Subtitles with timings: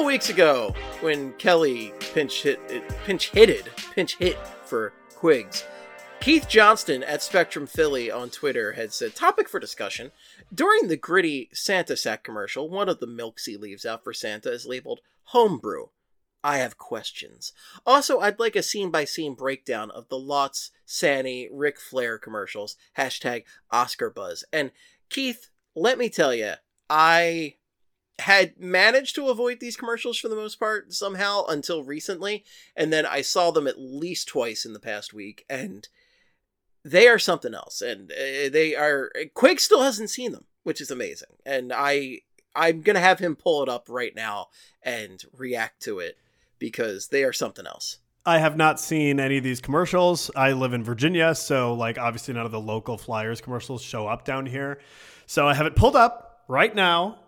[0.00, 2.58] Couple weeks ago, when Kelly pinch hit,
[3.04, 5.64] pinch hitted, pinch hit for Quigz,
[6.20, 10.10] Keith Johnston at Spectrum Philly on Twitter had said, "Topic for discussion:
[10.54, 14.50] During the gritty Santa sack commercial, one of the milks he leaves out for Santa
[14.50, 15.88] is labeled homebrew.
[16.42, 17.52] I have questions.
[17.84, 22.74] Also, I'd like a scene by scene breakdown of the Lots, Sanny, Ric Flair commercials.
[22.96, 24.44] Hashtag Oscar Buzz.
[24.50, 24.72] And
[25.10, 26.54] Keith, let me tell you,
[26.88, 27.56] I
[28.20, 32.44] had managed to avoid these commercials for the most part somehow until recently.
[32.76, 35.44] And then I saw them at least twice in the past week.
[35.48, 35.88] And
[36.84, 37.80] they are something else.
[37.82, 39.10] And uh, they are.
[39.34, 41.36] Quake still hasn't seen them, which is amazing.
[41.44, 42.20] And I.
[42.56, 44.48] I'm gonna have him pull it up right now
[44.82, 46.16] and react to it
[46.58, 47.98] because they are something else.
[48.26, 50.32] I have not seen any of these commercials.
[50.34, 54.24] I live in Virginia, so like obviously none of the local Flyers commercials show up
[54.24, 54.80] down here.
[55.26, 57.20] So I have it pulled up right now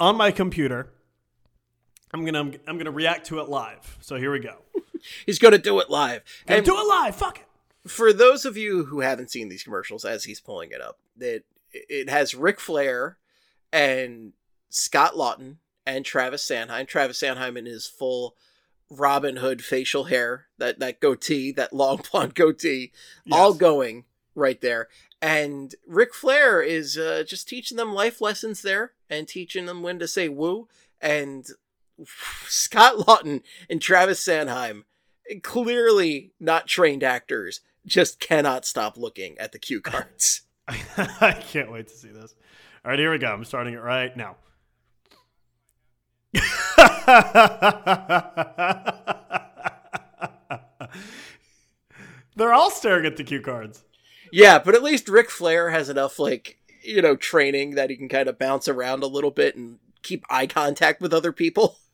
[0.00, 0.88] on my computer.
[2.14, 3.96] I'm gonna I'm gonna react to it live.
[4.00, 4.58] So here we go.
[5.26, 6.22] He's gonna do it live.
[6.46, 7.16] Gonna And do it live.
[7.16, 7.46] Fuck it.
[7.90, 11.44] for those of you who haven't seen these commercials as he's pulling it up, it
[11.72, 13.16] it has Ric Flair
[13.72, 14.32] and
[14.68, 16.86] Scott Laughton and Travis Sanheim.
[16.86, 18.36] Travis Sanheim in his full
[18.90, 22.92] Robin Hood facial hair, that that goatee, that long blonde goatee,
[23.30, 24.04] all going
[24.34, 24.88] right there.
[25.22, 29.98] And Ric Flair is uh, just teaching them life lessons there and teaching them when
[29.98, 30.68] to say woo.
[31.00, 31.46] And
[32.48, 34.84] Scott Laughton and Travis Sanheim,
[35.42, 40.42] clearly not trained actors, just cannot stop looking at the cue cards.
[40.68, 42.34] I can't wait to see this.
[42.84, 43.32] All right, here we go.
[43.32, 44.36] I'm starting it right now.
[52.34, 53.84] They're all staring at the cue cards.
[54.32, 58.08] yeah, but at least Ric Flair has enough, like, you know, training that he can
[58.08, 61.76] kind of bounce around a little bit and keep eye contact with other people.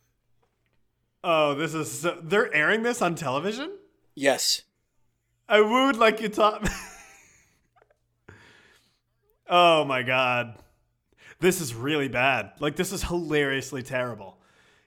[1.24, 3.72] Oh, this is so, they're airing this on television?
[4.14, 4.62] Yes.
[5.48, 6.70] I wooed like you taught me.
[9.48, 10.54] oh my god.
[11.40, 12.52] This is really bad.
[12.60, 14.38] Like this is hilariously terrible.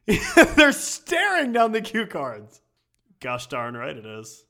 [0.55, 2.61] They're staring down the cue cards.
[3.19, 4.45] Gosh darn right it is.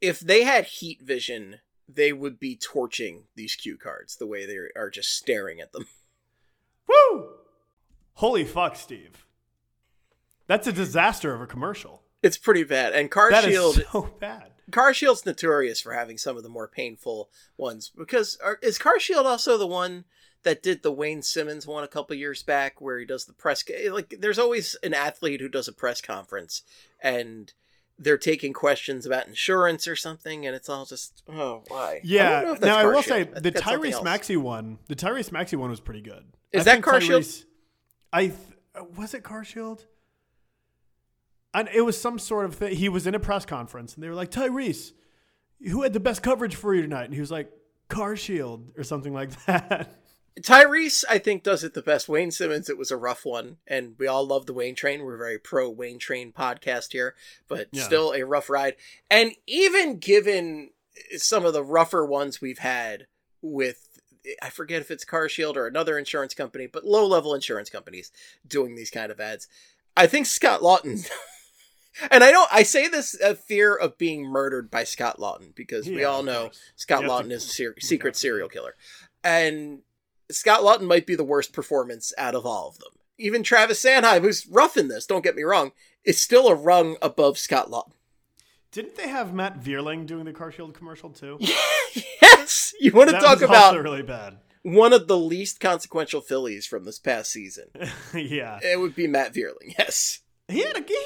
[0.00, 4.56] If they had heat vision, they would be torching these cue cards the way they
[4.76, 5.86] are just staring at them.
[6.88, 7.28] Woo!
[8.14, 9.26] Holy fuck, Steve.
[10.46, 12.02] That's a disaster of a commercial.
[12.22, 12.92] It's pretty bad.
[12.92, 14.52] And Car That is Shield so bad.
[14.70, 19.00] Car Shield's notorious for having some of the more painful ones because are, is Car
[19.00, 20.04] Shield also the one
[20.44, 23.64] that did the Wayne Simmonds one a couple years back where he does the press
[23.90, 26.62] like there's always an athlete who does a press conference
[27.02, 27.52] and
[28.02, 32.44] they're taking questions about insurance or something and it's all just oh why I Yeah.
[32.44, 34.02] that's Now I will say the Tyrese.
[34.02, 36.24] Maxey one, the Tyrese Maxey one was pretty good.
[36.52, 37.26] Is I that Car Shield?
[38.12, 38.36] I th-
[38.96, 39.86] was it Car Shield?
[41.54, 42.74] And it was some sort of thing.
[42.76, 44.92] He was in a press conference and they were like, Tyrese,
[45.70, 47.04] who had the best coverage for you tonight?
[47.04, 47.50] And he was like,
[47.88, 50.01] Car Shield or something like that.
[50.40, 52.08] Tyrese, I think, does it the best.
[52.08, 55.02] Wayne Simmonds, it was a rough one, and we all love the Wayne Train.
[55.04, 57.14] We're very pro Wayne Train podcast here,
[57.48, 57.82] but Yeah.
[57.84, 58.76] still a rough ride.
[59.10, 60.70] And even given
[61.16, 63.06] some of the rougher ones we've had
[63.42, 63.88] with,
[64.40, 68.10] I forget if it's Car Shield or another insurance company, but low level insurance companies
[68.46, 69.48] doing these kind of ads,
[69.96, 71.08] I think Scott Laughton.
[72.10, 72.48] And I don't.
[72.50, 76.50] I say this a fear of being murdered by Scott Laughton because we all know.
[76.74, 78.74] Scott Laughton to is a ser- secret serial killer,
[79.22, 79.80] and
[80.30, 82.92] Scott Laughton might be the worst performance out of all of them.
[83.18, 85.72] Even Travis Sanheim, who's rough in this, don't get me wrong,
[86.04, 87.92] is still a rung above Scott Laughton.
[88.72, 91.38] Didn't they have Matt Vierling doing the Car Shield commercial too?
[92.22, 94.38] yes, you want to That talk about really bad.
[94.62, 97.66] one of the least consequential Phillies from this past season.
[98.14, 99.74] yeah, It would be Matt Vierling.
[99.78, 100.96] Yes, he had a yeah,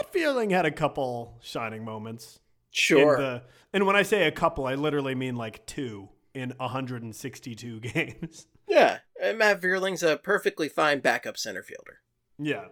[0.00, 2.36] Matt Vierling had a couple shining moments.
[2.36, 2.40] in
[2.70, 3.16] sure.
[3.18, 3.42] the-
[3.72, 8.46] and when I say a couple, I literally mean like two in 162 games.
[8.68, 8.98] Yeah,
[9.34, 12.00] Matt Vierling's a perfectly fine backup center fielder.
[12.38, 12.66] Yeah,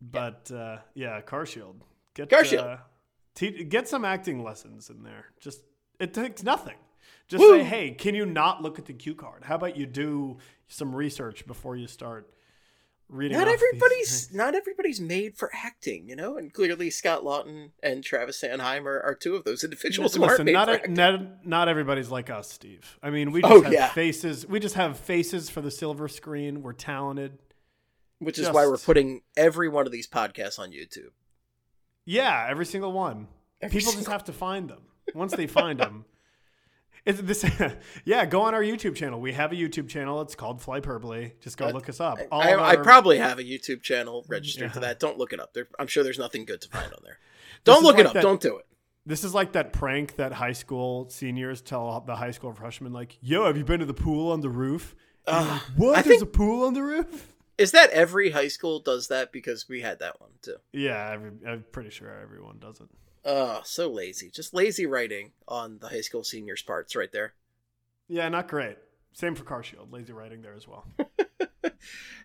[0.00, 1.82] but uh, yeah, Car Shield.
[2.14, 2.66] Get Car Shield.
[2.66, 2.76] Uh,
[3.34, 5.26] te- get some acting lessons in there.
[5.40, 5.62] Just
[5.98, 6.76] it takes nothing.
[7.28, 7.58] Just Woo.
[7.58, 9.44] say, hey, can you not look at the cue card?
[9.44, 10.38] How about you do
[10.68, 12.30] some research before you start
[13.08, 13.36] reading?
[13.38, 16.36] Not everybody's not everybody's made for acting, you know.
[16.36, 20.44] And clearly, Scott Laughton and Travis Sanheim are, two of those individuals who aren't Listen,
[20.46, 22.98] made not, a, not not everybody's like us, Steve.
[23.02, 23.88] I mean, we just Oh, have yeah.
[23.88, 24.46] faces.
[24.46, 26.62] We just have faces for the silver screen.
[26.62, 27.38] We're talented.
[28.18, 31.10] which is why we're putting every one of these podcasts on YouTube.
[32.06, 33.28] Yeah, every single one.
[33.60, 34.82] Every People just have to find them.
[35.14, 36.04] Once they find them,
[37.06, 37.44] it's this.
[38.04, 39.20] yeah, go on our YouTube channel.
[39.20, 40.20] We have a YouTube channel.
[40.22, 41.32] It's called Flyperbole.
[41.40, 42.18] Just go Uh, look us up.
[42.32, 44.88] All I, of I our- probably have a YouTube channel registered to Yeah.
[44.88, 45.00] that.
[45.00, 45.52] Don't look it up.
[45.54, 47.18] There, I'm sure there's nothing good to find on there.
[47.64, 48.14] Don't look it up.
[48.14, 48.66] that- Don't do it.
[49.06, 53.18] This is like that prank that high school seniors tell the high school freshmen, like,
[53.20, 54.94] "Yo, have you been to the pool on the roof?"
[55.26, 55.98] Uh, like, what?
[55.98, 57.34] I There's think- a pool on the roof?
[57.58, 59.30] Is that every high school does that?
[59.30, 60.56] Because we had that one too.
[60.72, 62.88] Yeah, every, I'm pretty sure everyone does it.
[63.24, 64.30] Oh, so lazy.
[64.30, 67.34] Just lazy writing on the high school seniors' parts right there.
[68.08, 68.76] Yeah, not great.
[69.12, 69.92] Same for Car Shield.
[69.92, 70.86] Lazy writing there as well.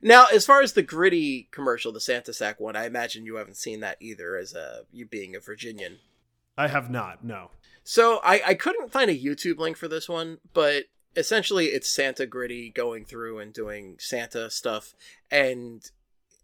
[0.02, 3.58] Now, as far as the gritty commercial, the Santa Sack one, I imagine you haven't
[3.58, 6.00] seen that either, as a you being a Virginian.
[6.58, 7.24] I have not.
[7.24, 7.52] No.
[7.84, 10.86] So I, I couldn't find a YouTube link for this one, but
[11.16, 14.94] essentially it's Santa Gritty going through and doing Santa stuff.
[15.32, 15.90] And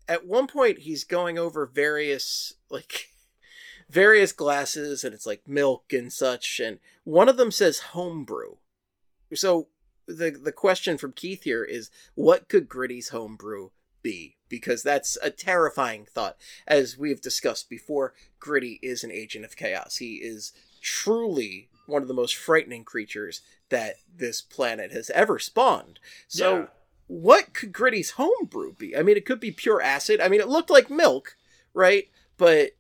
[0.08, 3.10] at one point he's going over various like
[3.90, 8.56] various glasses and it's like milk and such, and one of them says homebrew.
[9.34, 9.68] So
[10.08, 13.70] the the question from Keith here is what could Gritty's homebrew
[14.02, 14.38] be?
[14.50, 16.38] Because that's a terrifying thought.
[16.68, 19.98] As we've discussed before, Gritty is an agent of chaos.
[19.98, 26.00] He is truly one of the most frightening creatures that this planet has ever spawned.
[26.28, 26.68] So, Yeah.
[27.08, 28.96] what could Gritty's homebrew be?
[28.96, 30.22] I mean, it could be pure acid.
[30.22, 31.36] I mean, it looked like milk,
[31.74, 32.08] right?
[32.38, 32.72] But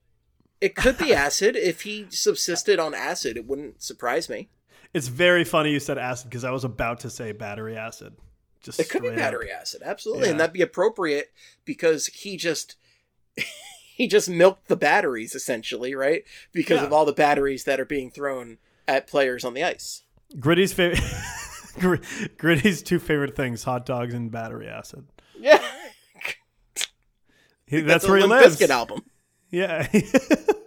[0.66, 1.56] it could be acid.
[1.56, 4.50] If he subsisted on acid, it wouldn't surprise me.
[4.94, 8.16] It's very funny you said acid because I was about to say battery acid.
[8.64, 9.26] Just It could be straight up.
[9.26, 11.32] battery acid, absolutely, and that'd be appropriate
[11.66, 12.76] because he just
[13.96, 16.24] he just milked the batteries essentially, right?
[16.54, 16.86] Because Yeah.
[16.88, 18.58] of all the batteries that are being thrown
[18.88, 20.04] at players on the ice.
[20.40, 21.02] Gritty's favorite.
[22.38, 25.06] Gritty's two favorite things: hot dogs and battery acid.
[25.38, 25.62] Yeah,
[27.68, 28.58] He, that's, that's, where he lives.
[28.58, 29.02] Bizkit album.
[29.56, 29.88] Yeah,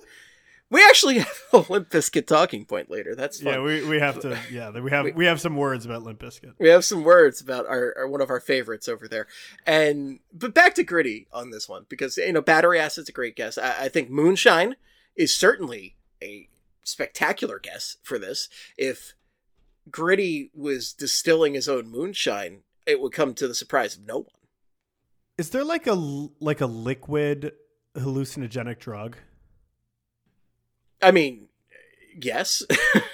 [0.70, 3.14] We actually have a Limp Bizkit talking point later.
[3.14, 3.55] That's fun.
[3.55, 3.61] yeah.
[3.61, 4.38] We, we have to.
[4.50, 6.55] Yeah, we have we have some words about Limp Bizkit.
[6.58, 9.26] we have some words about our, our one of our favorites over there
[9.67, 13.35] and but back to gritty on this one because you know battery acid's a great
[13.35, 14.76] guess I, I think moonshine
[15.17, 16.49] is certainly a
[16.85, 19.14] spectacular guess for this if
[19.90, 24.26] gritty was distilling his own moonshine it would come to the surprise of no one
[25.38, 27.52] Is there like a like a liquid
[27.99, 29.17] hallucinogenic drug?
[31.00, 31.49] i mean
[32.21, 32.62] yes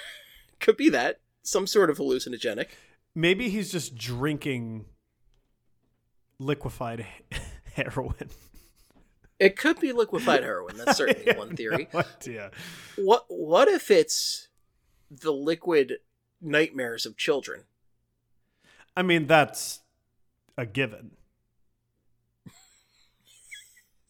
[0.59, 2.67] could be that some sort of hallucinogenic
[3.17, 4.85] Maybe he's just drinking
[6.37, 7.05] liquefied
[7.75, 8.29] heroin.
[9.39, 12.51] it could be liquefied heroin that's certainly one theory No idea.
[12.97, 14.49] What what if it's
[15.09, 15.99] the liquid
[16.41, 17.63] nightmares of children?
[18.97, 19.81] I mean, that's
[20.57, 21.11] a given.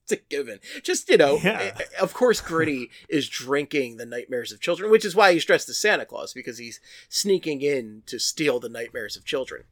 [0.08, 0.60] It's a given.
[0.84, 1.74] Just you know, Yeah.
[1.80, 5.68] eh, of course, Gritty is drinking the nightmares of children, which is why he's dressed
[5.68, 9.64] as Santa Claus because he's sneaking in to steal the nightmares of children.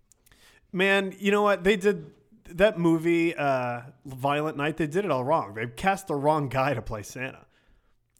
[0.71, 1.63] Man, you know what?
[1.63, 2.07] They did
[2.49, 4.77] that movie, uh, Violent Night.
[4.77, 5.53] They did it all wrong.
[5.53, 7.45] They cast the wrong guy to play Santa.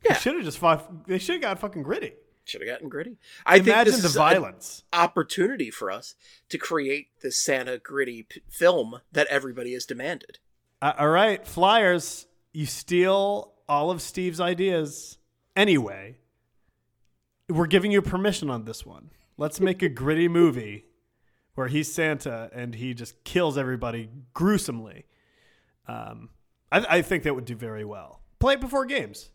[0.06, 0.14] Yeah.
[0.14, 1.08] They should have just fought.
[1.08, 2.14] They should have got fucking gritty.
[2.46, 3.16] Should have gotten Gritty.
[3.46, 4.84] I think Imagine the violence.
[4.92, 6.14] opportunity for us
[6.50, 10.40] to create the Santa Gritty p- film that everybody has demanded.
[10.84, 12.28] Uh, all right, Flyers.
[12.52, 15.18] You steal all of Steve's ideas.
[15.56, 16.18] Anyway,
[17.48, 19.12] we're giving you permission on this one.
[19.38, 20.88] Let's make a gritty movie
[21.56, 25.06] where he's Santa and he just kills everybody gruesomely.
[25.88, 26.32] Um,
[26.70, 28.20] I, I think that would do very well.
[28.40, 29.30] Play it before games.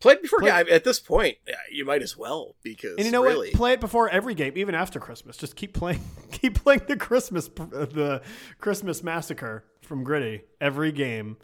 [0.00, 1.36] Play it before Play- I- at this point.
[1.70, 3.56] You might as well because And you know really, what?
[3.56, 5.36] Play it before every game, even after Christmas.
[5.36, 6.00] Just keep playing,
[6.32, 8.22] keep playing the Christmas, the
[8.58, 11.36] Christmas massacre from Gritty every game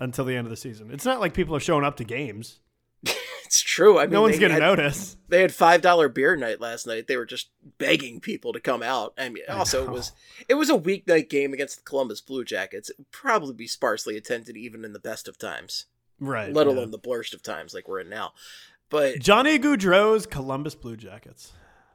[0.00, 0.90] until the end of the season.
[0.90, 2.58] It's not like people are showing up to games.
[3.44, 3.96] it's true.
[3.96, 5.16] I mean, No one's gonna notice.
[5.28, 7.06] They had five dollar beer night last night.
[7.06, 9.14] They were just begging people to come out.
[9.16, 10.10] I mean, I also it was
[10.48, 12.90] it was a weeknight game against the Columbus Blue Jackets.
[12.90, 15.86] It would probably be sparsely attended even in the best of times,
[16.18, 16.52] Right.
[16.52, 16.72] let yeah.
[16.72, 18.32] alone the worst of times like we're in now.
[18.88, 21.52] But Johnny Gaudreau's Columbus Blue Jackets.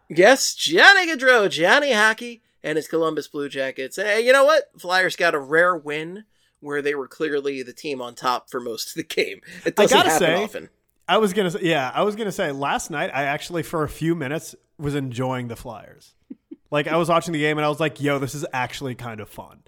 [0.09, 3.95] Yes, Johnny Gaudreau, Johnny Hockey, and his Columbus Blue Jackets.
[3.95, 4.63] Hey, you know what?
[4.77, 6.25] Flyers got a rare win
[6.59, 9.39] where they were clearly the team on top for most of the game.
[9.65, 10.69] It I doesn't gotta happen say- often.
[11.07, 13.11] I was gonna say, yeah, I was gonna say last night.
[13.13, 16.15] I actually, for a few minutes, was enjoying the Flyers.
[16.71, 19.19] like I was watching the game and I was like, "Yo, this is actually kind
[19.21, 19.61] of fun."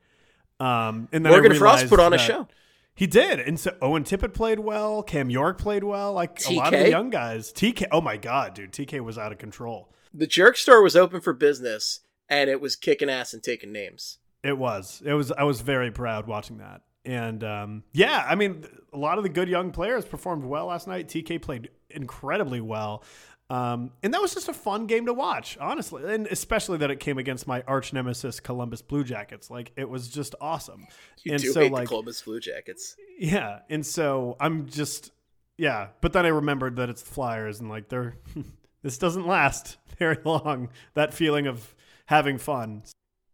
[0.59, 2.47] Um, and then I Morgan Frost put on a show.
[2.95, 5.03] He did, and so Owen Tippett played well.
[5.03, 6.13] Cam York played well.
[6.13, 7.53] Like a lot of the young guys.
[7.53, 9.89] TK, oh my god, dude, TK was out of control.
[10.11, 11.99] The jerk store was open for business,
[12.29, 14.19] and it was kicking ass and taking names.
[14.43, 15.01] It was.
[15.05, 15.31] It was.
[15.31, 16.81] I was very proud watching that.
[17.05, 20.87] And um, yeah, I mean, a lot of the good young players performed well last
[20.87, 21.07] night.
[21.07, 23.03] TK played incredibly well.
[23.49, 26.03] Um, and that was just a fun game to watch, honestly.
[26.13, 29.49] And especially that it came against my arch nemesis, Columbus Blue Jackets.
[29.49, 30.85] Like, it was just awesome.
[31.23, 32.97] You and do so, hate like, the Columbus Blue Jackets.
[33.17, 33.59] yeah.
[33.69, 35.11] And so I'm just,
[35.57, 35.87] yeah.
[36.01, 38.17] But then I remembered that it's the Flyers and like, they're,
[38.83, 40.69] this doesn't last very long.
[40.95, 41.73] That feeling of
[42.07, 42.83] having fun.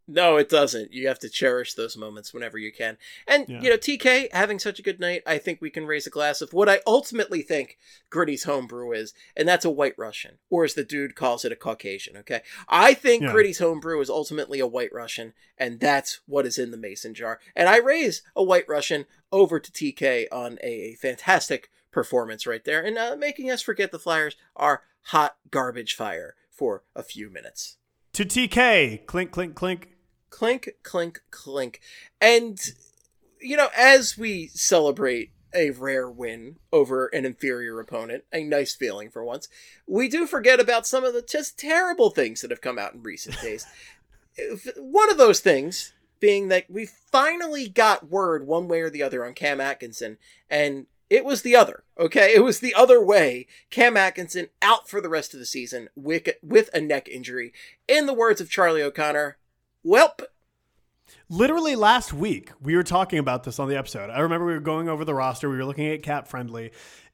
[0.05, 0.91] No, it doesn't.
[0.91, 2.97] You have to cherish those moments whenever you can.
[3.25, 3.61] And, Yeah.
[3.61, 6.41] you know, TK having such a good night, I think we can raise a glass
[6.41, 7.77] of what I ultimately think
[8.09, 11.55] Gritty's homebrew is, and that's a white Russian, or as the dude calls it, a
[11.55, 12.41] Caucasian, okay?
[12.67, 13.31] I think Yeah.
[13.31, 17.39] Gritty's homebrew is ultimately a white Russian, and that's what is in the mason jar.
[17.55, 22.83] And I raise a white Russian over to TK on a fantastic performance right there,
[22.83, 27.77] and uh, making us forget the Flyers are hot garbage fire for a few minutes
[28.13, 29.89] To TK, clink, clink, clink.
[30.29, 31.79] clink clink clink.
[32.21, 32.59] And
[33.41, 39.09] you know as we celebrate a rare win over an inferior opponent a nice feeling
[39.09, 39.47] for once
[39.87, 43.03] we do forget about some of the just terrible things that have come out in
[43.03, 43.65] recent days.
[44.77, 49.25] One of those things being that we finally got word one way or the other
[49.25, 50.17] on cam atkinson
[50.51, 55.01] and it was the other okay it was the other way cam atkinson out for
[55.01, 57.53] the rest of the season with, with a neck injury
[57.87, 59.37] in the words of charlie o'connor
[59.85, 60.21] welp
[61.29, 64.09] Literally last week, we were talking about this on the episode.
[64.09, 66.71] I remember we were going over the roster, we were looking at Cap Friendly,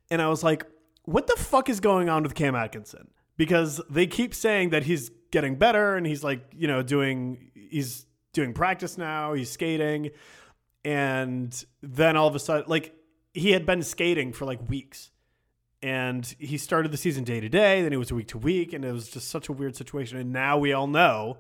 [0.10, 0.66] and I was like,
[1.04, 3.10] what the fuck is going on with Cam Atkinson?
[3.38, 8.06] Because they keep saying that he's getting better and he's like, you know, doing he's
[8.34, 10.12] doing practice now, he's skating,
[10.84, 12.94] and then all of a sudden like
[13.40, 15.12] he had been skating for like weeks.
[15.82, 18.84] And he started the season day to day, then he was week to week, and
[18.84, 20.18] it was just such a weird situation.
[20.18, 21.38] And now we all know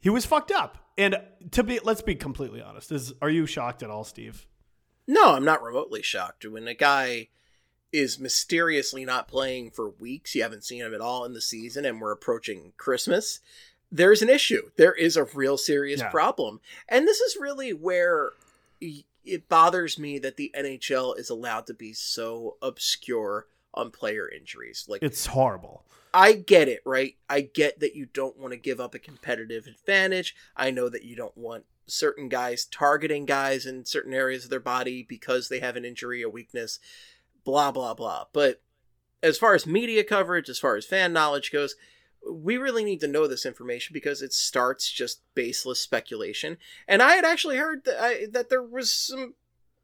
[0.00, 0.78] he was fucked up.
[0.96, 1.18] And
[1.50, 2.90] to be, let's be completely honest.
[2.90, 4.46] Is are you shocked at all, Steve?
[5.06, 6.46] No, I'm not remotely shocked.
[6.46, 7.28] When a guy
[7.92, 11.84] is mysteriously not playing for weeks, you haven't seen him at all in the season,
[11.84, 13.40] and we're approaching Christmas,
[13.92, 14.70] there's an issue.
[14.76, 16.08] There is a real serious Yeah.
[16.10, 16.60] problem.
[16.88, 18.30] And this is really where
[19.28, 24.86] it bothers me that the NHL is allowed to be so obscure on player injuries.
[24.88, 25.84] Like, It's horrible.
[26.12, 27.16] I get it, right?
[27.28, 30.34] I get that you don't want to give up a competitive advantage.
[30.56, 34.60] I know that you don't want certain guys targeting guys in certain areas of their
[34.60, 36.78] body because they have an injury, a weakness,
[37.44, 38.24] blah, blah, blah.
[38.32, 38.62] But
[39.22, 41.76] as far as media coverage, as far as fan knowledge goes,
[42.26, 46.58] we really need to know this information because it starts just baseless speculation.
[46.86, 49.34] And I had actually heard that, I, that there was some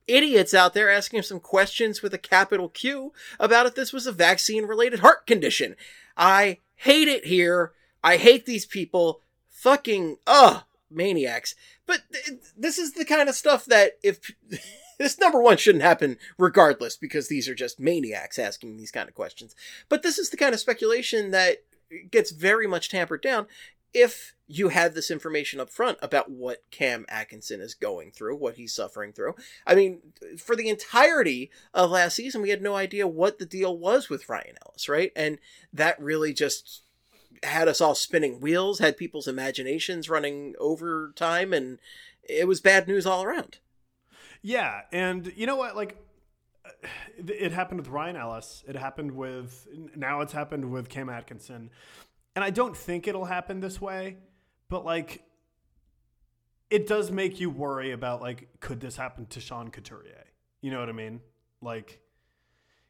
[0.06, 4.12] idiots out there asking some questions with a capital Q about if this was a
[4.12, 5.76] vaccine related heart condition.
[6.16, 7.72] I hate it here.
[8.02, 9.20] I hate these people.
[9.48, 11.54] Fucking, ugh, maniacs.
[11.86, 14.32] But th- this is the kind of stuff that if.
[14.96, 19.14] This number one shouldn't happen regardless because these are just maniacs asking these kind of
[19.16, 19.56] questions.
[19.88, 21.64] But this is the kind of speculation that
[22.10, 23.46] gets very much tampered down
[23.94, 28.56] if you had this information up front about what Cam Atkinson is going through, what
[28.56, 29.34] he's suffering through.
[29.66, 30.00] I mean,
[30.36, 34.28] for the entirety of last season, we had no idea what the deal was with
[34.28, 35.12] Ryan Ellis, right?
[35.14, 35.38] And
[35.72, 36.82] that really just
[37.44, 41.78] had us all spinning wheels, had people's imaginations running over time, and
[42.28, 43.58] it was bad news all around.
[44.42, 45.76] Yeah, and you know what?
[45.76, 45.96] Like,
[47.16, 48.64] it happened with Ryan Ellis.
[48.66, 50.20] It happened with now.
[50.20, 51.70] It's happened with Cam Atkinson,
[52.34, 54.18] and I don't think it'll happen this way.
[54.68, 55.24] But like,
[56.70, 60.24] it does make you worry about like, could this happen to Sean Couturier?
[60.60, 61.20] You know what I mean?
[61.60, 62.00] Like,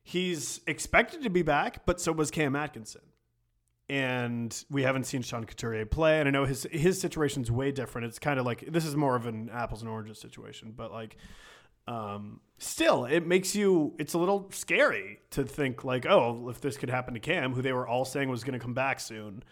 [0.02, 3.02] he's expected to be back, but so was Cam Atkinson.
[3.88, 8.06] And we haven't seen Sean Couturier play, and I know his his situation's way different.
[8.06, 11.18] It's kind of like this is more of an apples and oranges situation, but like
[11.86, 13.94] um, still, it makes you.
[13.98, 17.62] It's a little scary to think like, oh, if this could happen to Cam, who
[17.62, 19.42] they were all saying was going to come back soon,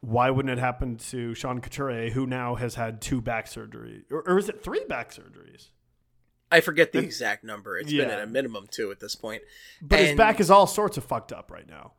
[0.00, 4.22] why wouldn't it happen to Sean Couturier, who now has had two back surgeries, or,
[4.22, 5.68] or is it three back surgeries?
[6.50, 7.76] I forget the exact number.
[7.76, 9.42] It's been at a minimum two at this point.
[9.82, 11.92] But his back is all sorts of fucked up right now.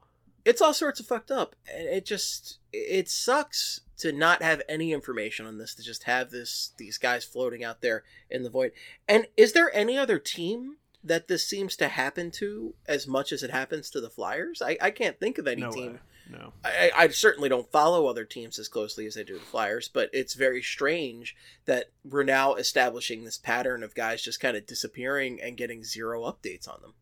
[0.49, 4.91] It's all sorts of fucked up and it just it sucks to not have any
[4.91, 8.71] information on this to just have this these guys floating out there in the void
[9.07, 13.43] and is there any other team that this seems to happen to as much as
[13.43, 15.99] it happens to the flyers i, I can't think of any No team way.
[16.31, 16.53] No.
[16.63, 20.11] I, I certainly don't follow other teams as closely as I do the Flyers, but
[20.13, 25.41] it's very strange that we're now establishing this pattern of guys just kind of disappearing
[25.41, 26.93] and getting zero updates on them.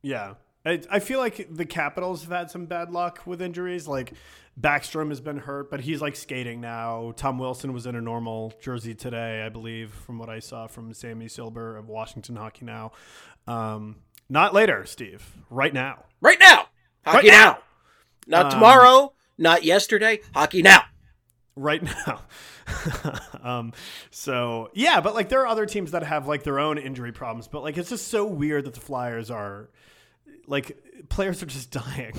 [0.00, 0.34] Yeah.
[0.68, 3.86] I, I feel like the Capitals have had some bad luck with injuries.
[3.88, 4.12] Like
[4.60, 7.12] Backstrom has been hurt, but he's like skating now.
[7.16, 10.92] Tom Wilson was in a normal jersey today, I believe, from what I saw from
[10.92, 12.92] Sammi Silber of Washington Hockey Now.
[13.46, 13.96] Um,
[14.28, 15.36] not later, Steve.
[15.48, 16.04] Right now.
[16.20, 16.66] Right now,
[17.04, 17.50] hockey Right now.
[17.52, 17.58] now.
[18.26, 20.82] Not Um, tomorrow, not yesterday, hockey now.
[21.56, 22.20] right now.
[23.42, 23.72] um,
[24.10, 27.48] so yeah, but like there are other teams that have like their own injury problems,
[27.48, 29.70] but like it's just so weird that the Flyers are
[30.48, 30.76] like
[31.08, 32.14] players are just dying.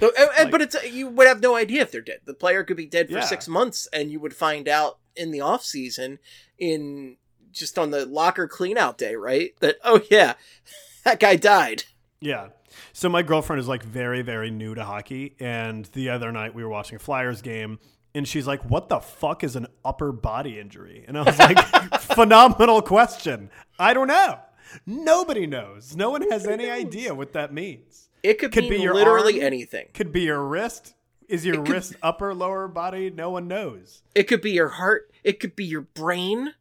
[0.00, 2.20] So, and- and- but it's you would have no idea if they're dead.
[2.24, 3.20] The player could be dead for Yeah.
[3.24, 6.18] six months, and you would find out in the off season,
[6.58, 7.16] in
[7.50, 9.52] just on the locker cleanout day, right?
[9.60, 10.34] That oh yeah,
[11.04, 11.84] that guy died.
[12.20, 12.48] yeah.
[12.94, 16.62] So my girlfriend is like very very new to hockey, and the other night we
[16.62, 17.78] were watching a Flyers game.
[18.14, 21.58] And she's like, "What the fuck is an upper body injury?" And I was like,
[22.00, 23.50] "Phenomenal question.
[23.78, 24.38] I don't know.
[24.86, 25.96] Nobody knows.
[25.96, 28.08] No one has any idea what that means.
[28.22, 29.46] It could, Could mean be your literally arm.
[29.46, 29.88] anything.
[29.94, 30.94] Could be your wrist.
[31.28, 33.10] Is your could- wrist upper lower body?
[33.10, 34.02] No one knows.
[34.14, 35.10] It could be your heart.
[35.24, 36.54] It could be your brain.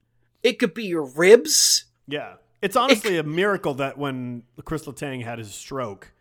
[0.44, 1.86] It could be your ribs.
[2.08, 6.12] Yeah, it's honestly a miracle that when Kris Letang had his stroke,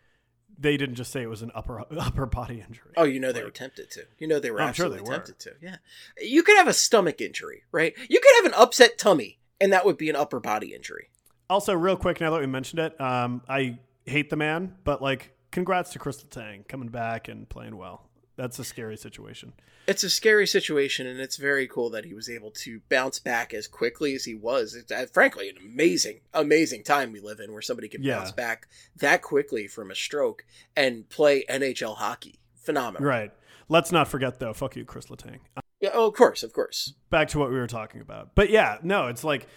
[0.58, 2.92] they didn't just say it was an upper upper body injury.
[2.96, 4.02] Oh, you know they were tempted to.
[4.18, 5.14] You know they were I'm sure absolutely they were.
[5.16, 5.50] tempted to.
[5.62, 5.76] Yeah,
[6.20, 7.94] you could have a stomach injury, right?
[8.10, 11.08] You could have an upset tummy, and that would be an upper body injury.
[11.50, 15.32] Also, real quick, now that we mentioned it, um, I hate the man, but like,
[15.50, 18.08] congrats to Kris Letang coming back and playing well.
[18.36, 19.52] That's a scary situation.
[19.86, 23.52] It's a scary situation, and it's very cool that he was able to bounce back
[23.52, 24.74] as quickly as he was.
[24.74, 28.18] It's uh, frankly an amazing, amazing time we live in, where somebody can Yeah.
[28.18, 30.44] bounce back that quickly from a stroke
[30.76, 32.38] and play NHL hockey.
[32.54, 33.06] Phenomenal.
[33.08, 33.32] Right.
[33.68, 34.52] Let's not forget though.
[34.54, 35.40] Fuck you, Kris Letang.
[35.80, 35.90] Yeah.
[35.94, 36.94] Oh, of course, of course.
[37.10, 38.34] back to what we were talking about.
[38.34, 39.48] But yeah, no, it's like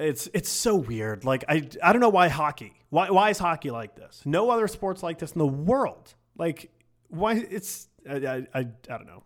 [0.00, 1.24] it's it's so weird.
[1.24, 2.72] Like I I don't know why hockey.
[2.90, 4.22] Why why is hockey like this?
[4.24, 6.14] No other sports like this in the world.
[6.36, 6.70] Like
[7.08, 9.24] why it's I I, I, I don't know.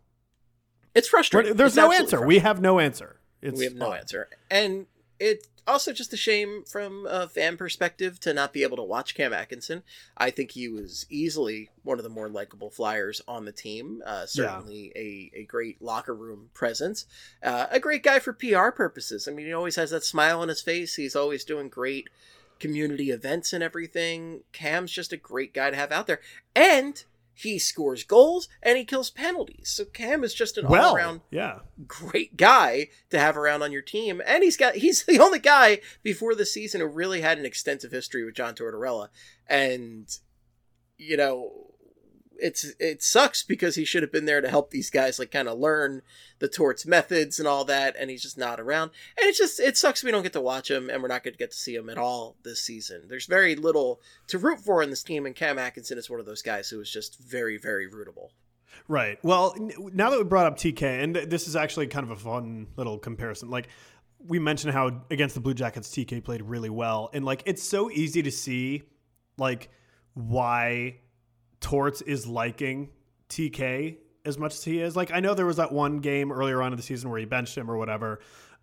[0.95, 1.55] It's frustrating.
[1.55, 2.25] There's It's no answer.
[2.25, 3.21] We have no answer.
[3.43, 4.87] It's we have no answer and
[5.19, 9.15] it's also just a shame from a fan perspective to not be able to watch
[9.15, 9.83] cam atkinson.
[10.17, 14.03] I think he was easily one of the more likable flyers on the team.
[14.05, 17.07] Uh, certainly a, a great locker room presence.
[17.43, 19.27] Uh, a great guy for pr purposes.
[19.29, 20.97] I mean he always has that smile on his face.
[20.97, 22.09] He's always doing great
[22.61, 24.41] community events and everything.
[24.53, 26.21] Cam's just a great guy to have out there.
[26.55, 31.21] And he scores goals and he kills penalties so cam is just an Well, all-around
[31.31, 31.61] yeah.
[31.87, 34.23] great guy to have around on your team.
[34.25, 37.93] And he's got he's the only guy before the season who really had an extensive
[37.93, 39.09] history with John Tortorella.
[39.47, 40.07] And
[40.97, 41.74] you know,
[42.45, 45.49] it's it sucks because he should have been there to help these guys like kind
[45.49, 46.03] of learn
[46.41, 48.91] the Torts methods and all that, and he's just not around.
[49.19, 51.33] And it's just it sucks we don't get to watch him and we're not going
[51.33, 53.05] to get to see him at all this season.
[53.09, 56.27] There's very little to root for in this team, and Cam Atkinson is one of
[56.27, 58.29] those guys who is just very, very rootable.
[58.89, 59.19] Right.
[59.25, 59.57] Well,
[59.95, 62.67] now that we brought up TK, and th- this is actually kind of a fun
[62.77, 63.49] little comparison.
[63.49, 63.69] Like
[64.19, 67.91] we mentioned how against the Blue Jackets, TK played really well, and like it's so
[67.91, 68.83] easy to see,
[69.39, 69.71] like
[70.13, 70.99] why
[71.65, 72.91] Torts is liking
[73.31, 73.97] TK
[74.27, 74.95] as much as he is.
[74.95, 77.25] Like I know there was that one game earlier on in the season where he
[77.25, 78.21] benched him or whatever.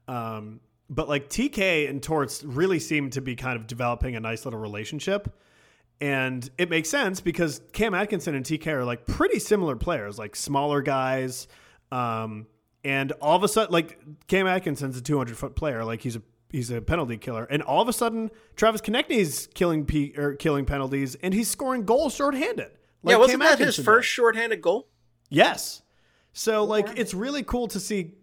[0.08, 4.46] Um, but like TK and Torts really seem to be kind of developing a nice
[4.46, 5.36] little relationship.
[6.00, 10.36] And it makes sense because Cam Atkinson and TK are like pretty similar players, like
[10.36, 11.48] smaller guys.
[11.92, 12.46] Um,
[12.84, 16.22] and all of a sudden, like Cam Atkinson's a 200 foot player, like he's a
[16.52, 20.66] he's a penalty killer, and all of a sudden Travis Konecny's killing p or killing
[20.66, 22.72] penalties, and he's scoring goals shorthanded.
[23.04, 24.88] Like yeah, wasn't that his first shorthanded goal?
[25.30, 25.82] Yes.
[26.34, 28.14] So like it's really cool to see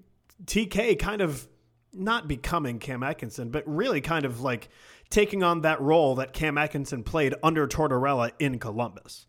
[0.45, 1.49] TK kind of
[1.93, 4.69] not becoming Cam Atkinson, but really kind of like
[5.11, 9.27] taking on that role that Cam Atkinson played under Tortorella in Columbus.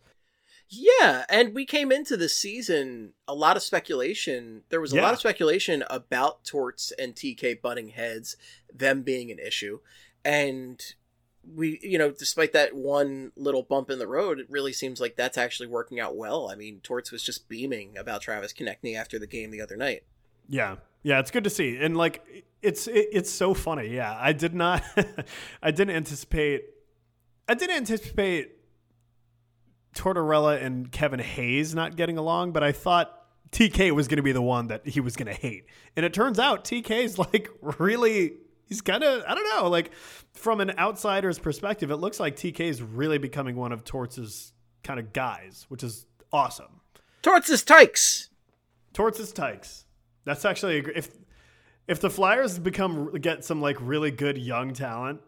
[0.72, 4.62] Yeah, and we came into the season a lot of speculation.
[4.70, 5.02] There was a Yeah.
[5.04, 8.38] lot of speculation about Torts and TK butting heads,
[8.72, 9.80] them being an issue.
[10.24, 10.80] And
[11.56, 15.16] we, you know, despite that one little bump in the road, it really seems like
[15.16, 16.50] that's actually working out well.
[16.50, 20.04] I mean, Torts was just beaming about Travis Konecny after the game the other night.
[20.48, 23.88] Yeah, yeah, it's good to see, and like it's it, it's so funny.
[23.88, 24.84] Yeah, I did not,
[25.62, 26.64] I didn't anticipate,
[27.48, 28.56] I didn't anticipate
[29.96, 33.16] Tortorella and Kevin Hayes not getting along, but I thought
[33.52, 36.14] TK was going to be the one that he was going to hate, and it
[36.14, 38.34] turns out TK is like really.
[38.70, 39.92] He's kind of, I don't know, like
[40.34, 44.54] from an outsider's perspective, it looks like TK is really becoming one of Torts'
[44.84, 46.82] kind of guys, which is awesome.
[47.24, 48.30] Torts is Tykes.
[48.94, 49.86] Torts is Tykes.
[50.24, 51.10] That's actually a, if
[51.88, 55.22] if the Flyers become get some like really good young talent,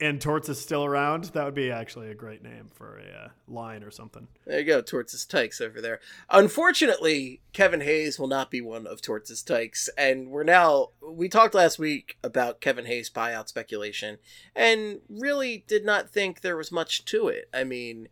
[0.00, 3.28] and Torts is still around, that would be actually a great name for a uh,
[3.46, 4.28] line or something.
[4.46, 6.00] There you go, Torts' Tykes over there.
[6.30, 11.54] Unfortunately, Kevin Hayes will not be one of Torts' Tykes, and we're now we talked
[11.54, 14.18] last week about Kevin Hayes buyout speculation,
[14.56, 17.48] and really did not think there was much to it.
[17.52, 18.08] I mean,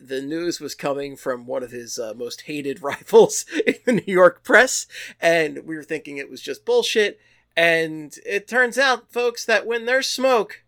[0.00, 4.12] the news was coming from one of his uh, most hated rivals in the New
[4.12, 4.86] York press,
[5.20, 7.20] and we were thinking it was just bullshit.
[7.54, 10.64] And it turns out, folks, that when there's smoke,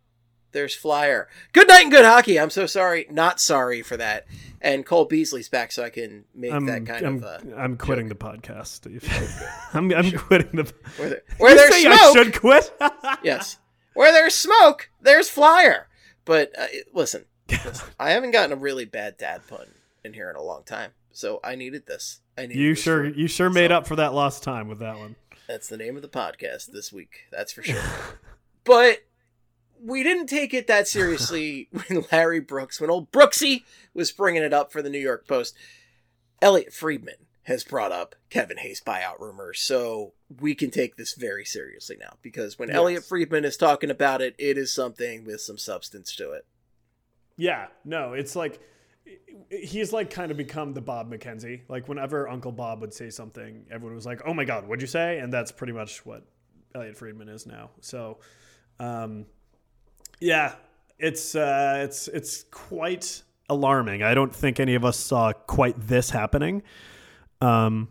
[0.54, 1.28] there's Flyer.
[1.52, 2.40] Good night and good hockey.
[2.40, 4.26] I'm so sorry, not sorry for that.
[4.62, 7.24] And Cole Beasley's back, so I can make I'm that kind I'm, of.
[7.24, 9.06] Uh, I'm quitting the podcast, Steve.
[9.74, 10.72] I'm I'm quitting the.
[10.96, 12.72] where there, where You there's say I smoke, should quit.
[13.22, 13.58] yes,
[13.92, 15.88] where there's smoke, there's Flyer.
[16.24, 19.66] But uh, listen, listen, I haven't gotten a really bad dad pun
[20.02, 22.20] in here in a long time, so I needed this.
[22.38, 24.68] I needed You this sure for- you sure made so- up for that lost time
[24.68, 25.16] with that one.
[25.46, 27.24] That's the name of the podcast this week.
[27.30, 27.82] That's for sure.
[28.64, 29.00] but
[29.84, 34.52] we didn't take it that seriously when Larry Brooks, when old Brooksy was bringing it
[34.52, 35.54] up for the New York Post.
[36.40, 41.44] Elliotte Friedman has brought up Kevin Hayes buyout rumors, so we can take this very
[41.44, 42.76] seriously now because when Yes.
[42.76, 46.46] Elliotte Friedman is talking about it, it is something with some substance to it.
[47.36, 48.60] Yeah, no, it's like
[49.50, 51.60] he's like kind of become the Bob McKenzie.
[51.68, 54.86] Like whenever Uncle Bob would say something, everyone was like, "Oh my God, what'd you
[54.88, 56.22] say?" And that's pretty much what
[56.74, 57.70] Elliotte Friedman is now.
[57.80, 58.18] So,
[58.80, 59.26] um,
[60.20, 60.54] yeah,
[60.98, 64.02] it's uh, it's it's quite alarming.
[64.02, 66.62] I don't think any of us saw quite this happening.
[67.40, 67.88] Um,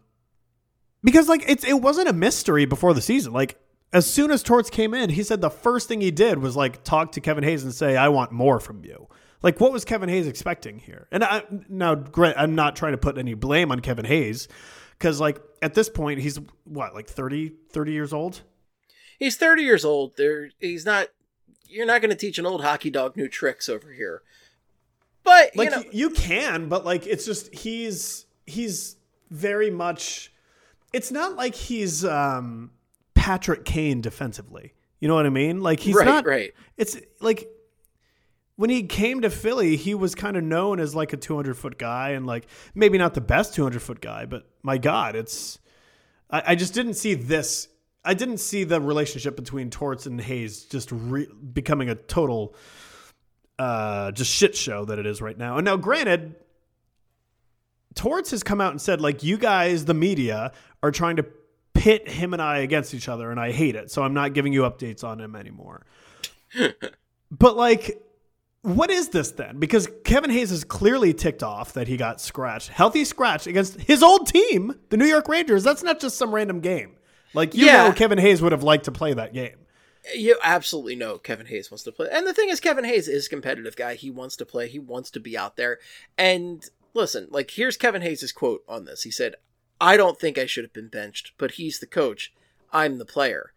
[1.03, 3.33] because like it's it wasn't a mystery before the season.
[3.33, 3.59] Like
[3.91, 6.83] as soon as Torts came in, he said the first thing he did was like
[6.83, 9.07] talk to Kevin Hayes and say, "I want more from you."
[9.41, 11.07] Like what was Kevin Hayes expecting here?
[11.11, 14.47] And I now, Grant, I'm not trying to put any blame on Kevin Hayes
[14.97, 18.41] because like at this point he's what like 30 30 years old.
[19.19, 20.15] He's 30 years old.
[20.17, 21.07] There he's not
[21.73, 24.21] you're not going to teach an old hockey dog new tricks over here.
[25.23, 28.97] But, Like you know, you, can, but like it's just he's he's
[29.29, 30.31] very much.
[30.91, 32.71] It's not like he's um
[33.15, 34.73] Patrick Kane defensively.
[34.99, 35.61] You know what I mean?
[35.61, 36.25] Like he's right, not.
[36.25, 36.53] right.
[36.77, 37.47] It's like
[38.55, 41.77] when he came to Philly, he was kind of known as like a 200 foot
[41.77, 45.59] guy, and like maybe not the best 200 foot guy, but my God, it's.
[46.29, 47.67] I, I just didn't see this.
[48.05, 52.55] I didn't see the relationship between Torts and Hayes just re- becoming a total,
[53.57, 55.57] uh, just shit show that it is right now.
[55.57, 56.35] And now, granted,
[57.95, 61.25] Torts has come out and said like you guys, the media, are trying to
[61.73, 63.91] pit him and I against each other, and I hate it.
[63.91, 65.85] So I'm not giving you updates on him anymore.
[67.31, 68.01] but like,
[68.63, 69.59] what is this then?
[69.59, 74.03] Because Kevin Hayes is clearly ticked off that he got scratched, healthy scratch against his
[74.03, 75.63] old team, the New York Rangers.
[75.63, 76.95] That's not just some random game.
[77.33, 77.87] Like you Yeah.
[77.87, 79.57] know, Kevin Hayes would have liked to play that game.
[80.13, 82.09] You absolutely know Kevin Hayes wants to play.
[82.11, 83.95] And the thing is, Kevin Hayes is a competitive guy.
[83.95, 84.67] He wants to play.
[84.67, 85.79] He wants to be out there.
[86.17, 89.03] And listen, like, here's Kevin Hayes' quote on this.
[89.03, 89.35] He said,
[89.79, 92.33] I don't think I should have been benched, but he's the coach.
[92.73, 93.53] I'm the player.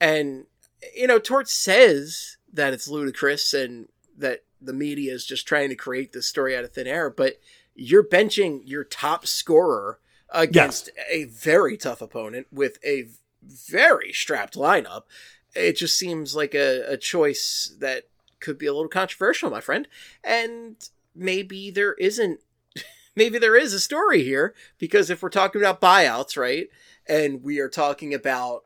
[0.00, 0.46] And,
[0.94, 5.74] you know, Torts says that it's ludicrous and that the media is just trying to
[5.74, 7.38] create this story out of thin air, but
[7.74, 9.98] you're benching your top scorer
[10.32, 13.08] against a very tough opponent with a
[13.42, 15.02] very strapped lineup.
[15.54, 18.04] It just seems like a, a choice that
[18.40, 19.86] could be a little controversial, my friend.
[20.24, 20.76] And
[21.14, 22.40] maybe there isn't,
[23.16, 26.68] maybe there is a story here because if we're talking about buyouts, right?
[27.06, 28.64] And we are talking about,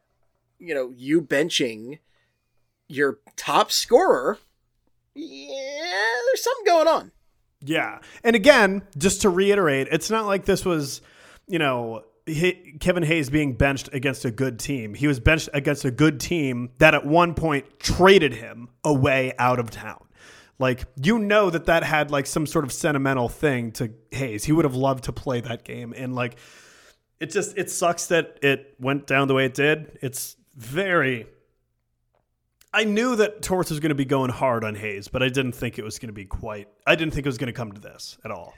[0.59, 1.99] you know, you benching
[2.89, 4.39] your top scorer,
[5.15, 7.13] yeah, there's something going on.
[7.61, 8.01] Yeah.
[8.23, 11.01] And again, just to reiterate, it's not like this was,
[11.49, 14.95] you know, he, Kevin Hayes being benched against a good team.
[14.95, 19.59] He was benched against a good team that at one point traded him away out
[19.61, 20.03] of town.
[20.59, 24.45] Like you know that that had like some sort of sentimental thing to Hayes.
[24.45, 26.39] He would have loved to play that game, and like
[27.21, 29.99] it just it sucks that it went down the way it did.
[30.01, 31.27] It's very.
[32.73, 35.53] I knew that Torts was going to be going hard on Hayes, but I didn't
[35.53, 36.69] think it was going to be quite.
[36.87, 38.55] I didn't think it was going to come to this at all.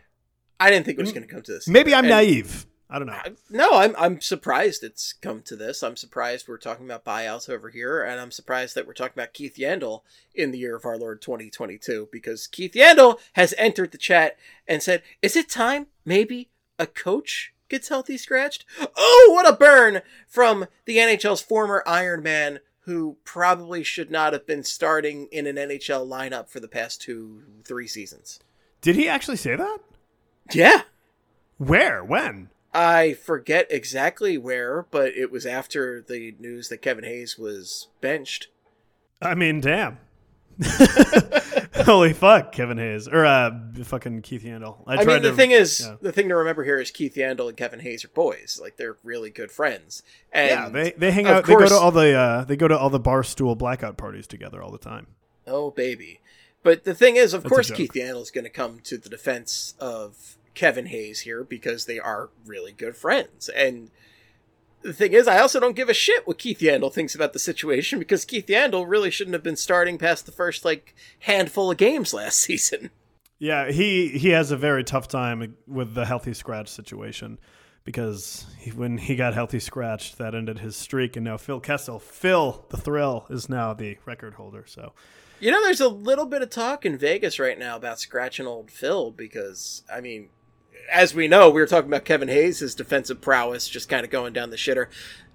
[0.59, 1.69] I didn't think it was going to come to this.
[1.69, 2.67] Maybe I'm And- naive.
[2.91, 3.21] I don't know.
[3.51, 5.83] No, I'm I'm surprised it's come to this.
[5.83, 9.35] I'm surprised we're talking about buyouts over here, and I'm surprised that we're talking about
[9.35, 10.03] Keith Yandle
[10.35, 14.83] in the year of our Lord 2022 because Keith Yandle has entered the chat and
[14.83, 16.49] said, "Is it time maybe
[16.79, 18.65] a coach gets healthy scratched?"
[18.97, 24.47] Oh, what a burn from the NHL's former Iron Man who probably should not have
[24.47, 28.41] been starting in an NHL lineup for the past 2 3 seasons.
[28.81, 29.79] Did he actually say that?
[30.53, 30.83] Yeah.
[31.59, 32.03] Where?
[32.03, 32.49] When?
[32.79, 38.47] I forget exactly where, but it was after the news that Kevin Hayes was benched.
[39.21, 39.99] I mean, damn.
[41.85, 43.51] Holy fuck, Kevin Hayes or uh,
[43.83, 44.77] fucking Keith Yandle.
[44.87, 45.97] I, I, tried mean, the to- thing is, yeah.
[46.01, 48.61] the thing to remember here is Keith Yandle and Kevin Hayes are boys.
[48.63, 50.05] Like they're really good friends.
[50.33, 51.47] And yeah, they they hang out.
[51.47, 54.63] They go to all the uh, they go to all the barstool blackout parties together
[54.63, 55.09] all the time.
[55.49, 56.21] oh baby.
[56.63, 57.71] But the thing is, of That's course.
[57.73, 62.01] Keith Yandle is going to come to the defense of Kevin Hayes here because they
[62.01, 63.49] are really good friends.
[63.49, 63.93] And
[64.83, 67.39] the thing is, I also don't give a shit what Keith Yandle thinks about the
[67.39, 71.77] situation because Keith Yandle really shouldn't have been starting past the first like handful of
[71.77, 72.91] games last season.
[73.39, 77.39] Yeah, he he has a very tough time with the healthy scratch situation
[77.85, 82.01] because he, when he got healthy scratched, that ended his streak, and now Phil Kessel,
[82.01, 84.65] Phil the Thrill, is now the record holder.
[84.67, 84.93] So
[85.39, 88.73] You know, there's a little bit of talk in Vegas right now about scratching old
[88.73, 90.31] Phil because, I mean,
[90.93, 94.11] as we know, we were talking about Kevin Hayes, his defensive prowess just kind of
[94.11, 94.87] going down the shitter.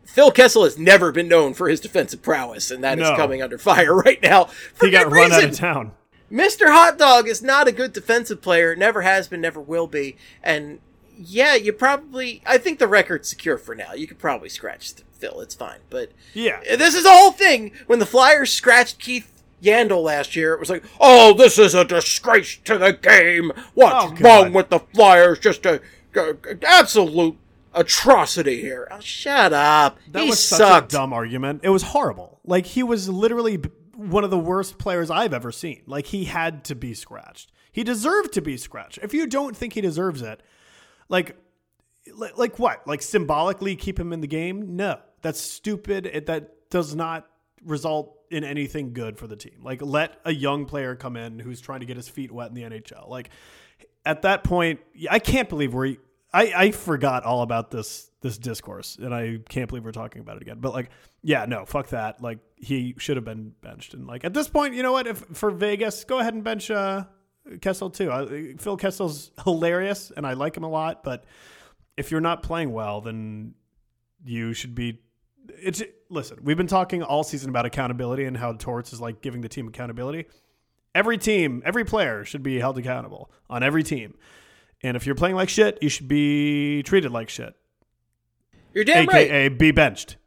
[0.06, 3.15] Phil Kessel has never been known for his defensive prowess, and that is No.
[3.15, 4.45] coming under fire right now.
[4.73, 5.91] For he got run out of town.
[6.32, 6.67] Mr.
[6.67, 10.17] Hot Dog is not a good defensive player, never has been, never will be.
[10.41, 10.79] And
[11.17, 13.93] yeah, you probably, I think the record's secure for now.
[13.93, 15.79] You could probably scratch Phil, it's fine.
[15.89, 17.71] But Yeah, this is the whole thing.
[17.88, 19.32] When the Flyers scratched Keith
[19.63, 23.52] Yandle last year, it was like, oh, this is a disgrace to the game.
[23.73, 25.39] What's Oh, wrong with the Flyers?
[25.39, 25.82] Just a,
[26.15, 27.38] a- a- absolute
[27.73, 28.88] atrocity here.
[28.91, 29.97] Oh, shut up.
[30.12, 30.93] That he was such sucked.
[30.93, 31.62] a dumb argument.
[31.63, 32.39] It was horrible.
[32.45, 33.60] Like he was literally
[33.95, 35.82] one of the worst players I've ever seen.
[35.88, 37.52] Like he had to be scratched.
[37.71, 38.99] He deserved to be scratched.
[39.02, 40.41] If you don't think he deserves it,
[41.10, 41.36] like
[42.13, 42.86] like, like what?
[42.88, 44.76] Like symbolically keep him in the game?
[44.76, 44.99] No.
[45.21, 46.06] That's stupid.
[46.06, 47.26] It, that does not
[47.65, 49.59] result in anything good for the team.
[49.61, 52.55] Like let a young player come in who's trying to get his feet wet in
[52.55, 53.07] the NHL.
[53.07, 53.29] Like
[54.05, 55.95] at that point, I can't believe we're.
[56.35, 60.37] I, I forgot all about this this discourse, and I can't believe we're talking about
[60.37, 60.57] it again.
[60.59, 60.89] But like,
[61.21, 62.21] yeah, no, fuck that.
[62.21, 63.93] Like, he should have been benched.
[63.93, 65.05] And like, at this point, you know what?
[65.05, 67.03] If for Vegas, go ahead and bench uh,
[67.61, 68.11] Kessel too.
[68.11, 71.03] I, Phil Kessel's hilarious, and I like him a lot.
[71.03, 71.25] But
[71.97, 73.53] if you're not playing well, then
[74.25, 75.01] you should be.
[75.49, 76.39] It's listen.
[76.43, 79.67] We've been talking all season about accountability and how Torts is like giving the team
[79.67, 80.25] accountability.
[80.95, 84.13] Every team, every player should be held accountable on every team.
[84.84, 87.56] And if you're playing like shit, you should be treated like shit.
[88.73, 89.27] You're damn right.
[89.27, 90.17] AKA be benched.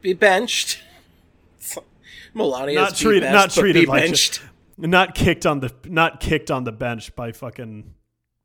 [0.00, 0.82] Be benched.
[2.34, 4.34] Melania's Not treated best, not treated be like benched.
[4.34, 4.44] shit.
[4.78, 7.94] Not kicked on the not kicked on the bench by fucking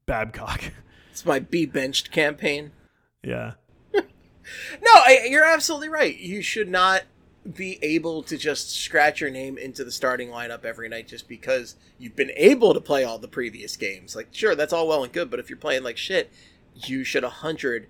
[0.05, 0.63] Babcock.
[1.11, 2.71] It's my be benched campaign.
[3.23, 3.53] yeah.
[4.81, 6.17] No, I, you're absolutely right.
[6.17, 7.03] You should not
[7.51, 11.75] be able to just scratch your name into the starting lineup every night just because
[11.99, 14.15] you've been able to play all the previous games.
[14.15, 16.31] Like, sure, that's all well and good, but if you're playing like shit,
[16.75, 17.85] you should 100%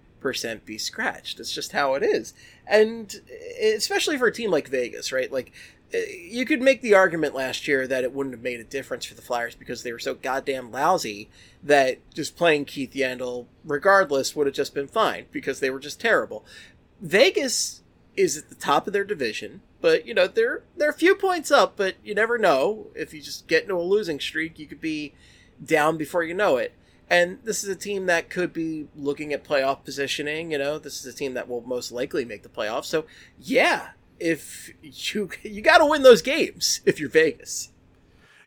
[0.66, 1.38] be scratched.
[1.38, 2.34] That's just how it is.
[2.66, 3.22] And
[3.62, 5.32] especially for a team like Vegas, right?
[5.32, 8.66] Like, eh, you could make the argument last year that it wouldn't have made a
[8.66, 11.30] difference for the Flyers because they were so goddamn lousy
[11.62, 16.02] that just playing Keith Yandle, regardless, would have just been fine because they were just
[16.02, 16.46] terrible.
[17.00, 17.82] Vegas
[18.16, 21.52] is at the top of their division, but you know they're they're a few points
[21.52, 22.88] up, but you never know.
[22.96, 25.14] If you just get into a losing streak, you could be
[25.64, 26.74] down before you know it.
[27.10, 30.52] And this is a team that could be looking at playoff positioning.
[30.52, 32.86] You know, this is a team that will most likely make the playoffs.
[32.86, 33.06] So,
[33.40, 37.70] yeah, if you you got to win those games if you're Vegas.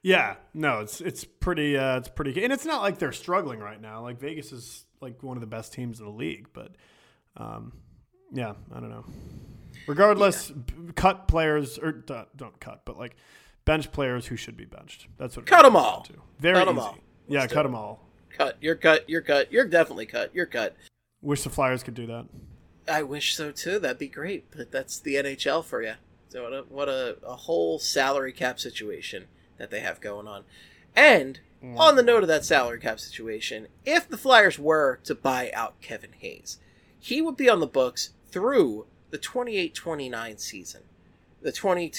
[0.03, 3.81] Yeah, no, it's it's pretty uh, it's pretty, and it's not like they're struggling right
[3.81, 4.03] now.
[4.03, 6.73] Like Vegas is like one of the best teams in the league, but
[7.37, 7.73] um,
[8.33, 9.05] yeah, I don't know.
[9.87, 13.17] Regardless, b- cut players or d- don't cut, but like
[13.65, 15.07] bench players who should be benched.
[15.19, 16.03] That's what Cut 'em comes all.
[16.03, 16.13] to.
[16.39, 16.79] Very Cut easy.
[16.79, 16.99] all.
[17.29, 18.09] Yeah, Let's cut them all.
[18.31, 18.57] Cut.
[18.61, 19.09] You're cut.
[19.09, 19.51] You're cut.
[19.53, 20.33] You're definitely cut.
[20.35, 20.77] You're cut.
[21.21, 22.27] Wish the Flyers could do that.
[22.89, 23.79] I wish so too.
[23.79, 24.51] That'd be great.
[24.51, 25.95] But that's the NHL for you.
[26.29, 29.27] So what a what a, a whole salary cap situation
[29.59, 30.45] that they have going on.
[30.95, 31.79] And mm.
[31.79, 35.81] on the note of that salary cap situation, if the Flyers were to buy out
[35.81, 36.59] Kevin Hayes,
[36.99, 40.83] he would be on the books through the 28-29 season.
[41.43, 41.93] The 20,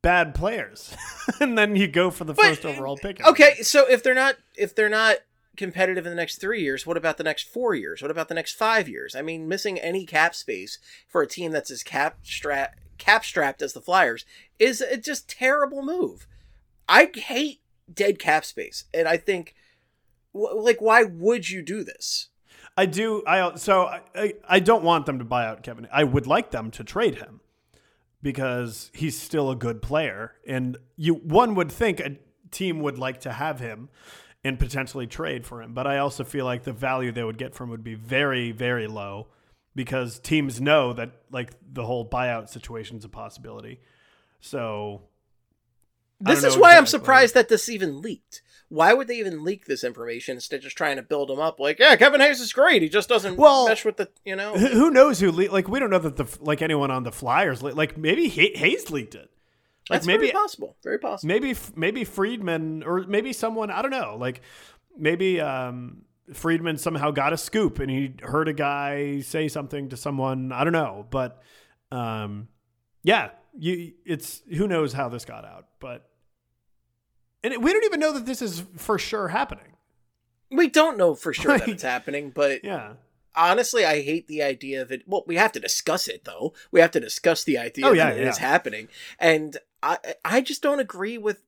[0.03, 0.95] bad players,
[1.41, 3.25] and then you go for the But, first overall pick.
[3.27, 3.55] okay.
[3.63, 5.19] So if they're not if they're not
[5.57, 8.03] competitive in the next three years, what about the next four years?
[8.03, 9.15] What about the next five years?
[9.15, 13.63] I mean, missing any cap space for a team that's as cap strap cap strapped
[13.63, 14.25] as the Flyers
[14.59, 16.27] is a just terrible move.
[16.89, 17.61] I hate
[17.93, 19.55] dead cap space, and I think,
[20.35, 22.29] like, why would you do this?
[22.77, 23.23] I do.
[23.27, 25.87] I so I, I I don't want them to buy out Kevin.
[25.93, 27.41] I would like them to trade him
[28.23, 32.17] because he's still a good player, and you one would think a
[32.51, 33.89] team would like to have him
[34.45, 35.75] and potentially trade for him.
[35.75, 38.87] But I also feel like the value they would get from would be very very
[38.87, 39.29] low
[39.75, 43.81] because teams know that like the whole buyout situation is a possibility.
[44.41, 45.03] So
[46.25, 48.43] This is why I'm surprised that this even leaked.
[48.69, 51.61] Why would they even leak this information instead of just trying to build him up?
[51.61, 52.81] Like, yeah, Kevin Hayes is great.
[52.81, 54.55] He just doesn't Well, mesh with the, you know.
[54.57, 57.63] who knows who le- like we don't know that the like anyone on the Flyers
[57.63, 59.31] le- like maybe Hayes leaked it.
[59.91, 60.77] Like That's maybe very possible.
[60.83, 61.29] Very possible.
[61.29, 64.41] maybe maybe Friedman or maybe someone I don't know like
[64.97, 69.97] maybe um, Friedman somehow got a scoop and he heard a guy say something to
[69.99, 71.43] someone I don't know but
[71.91, 72.47] um,
[73.03, 76.09] yeah you it's who knows how this got out but
[77.45, 79.77] and we don't even know that this is for sure happening
[80.51, 82.95] We don't know for sure that it's happening, but yeah
[83.35, 85.03] honestly, I hate the idea of it.
[85.07, 86.53] Well, we have to discuss it though.
[86.71, 90.41] We have to discuss the idea Oh, yeah, that it is happening, and I I
[90.41, 91.43] just don't agree with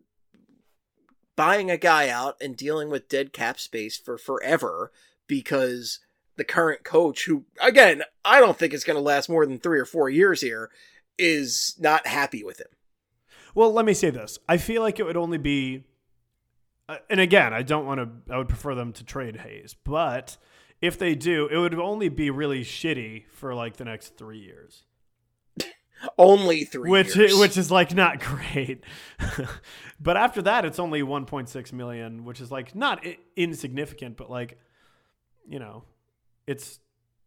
[1.37, 4.93] buying a guy out and dealing with dead cap space for forever
[5.27, 6.01] because
[6.37, 9.79] the current coach, who again I don't think is going to last more than three
[9.79, 10.71] or four years here,
[11.19, 12.69] is not happy with him.
[13.55, 14.39] Well, let me say this.
[14.49, 15.85] I feel like it would only be,
[16.89, 20.37] uh, and again, I don't want to, I would prefer them to trade Hayes, but
[20.81, 24.83] if they do, it would only be really shitty for like the next three years,
[26.19, 27.35] Only three, which years.
[27.39, 28.85] which is like not great.
[30.01, 34.59] but after that, it's only 1.6 million, which is like not I- insignificant, but like,
[35.49, 35.85] you know,
[36.47, 36.81] it's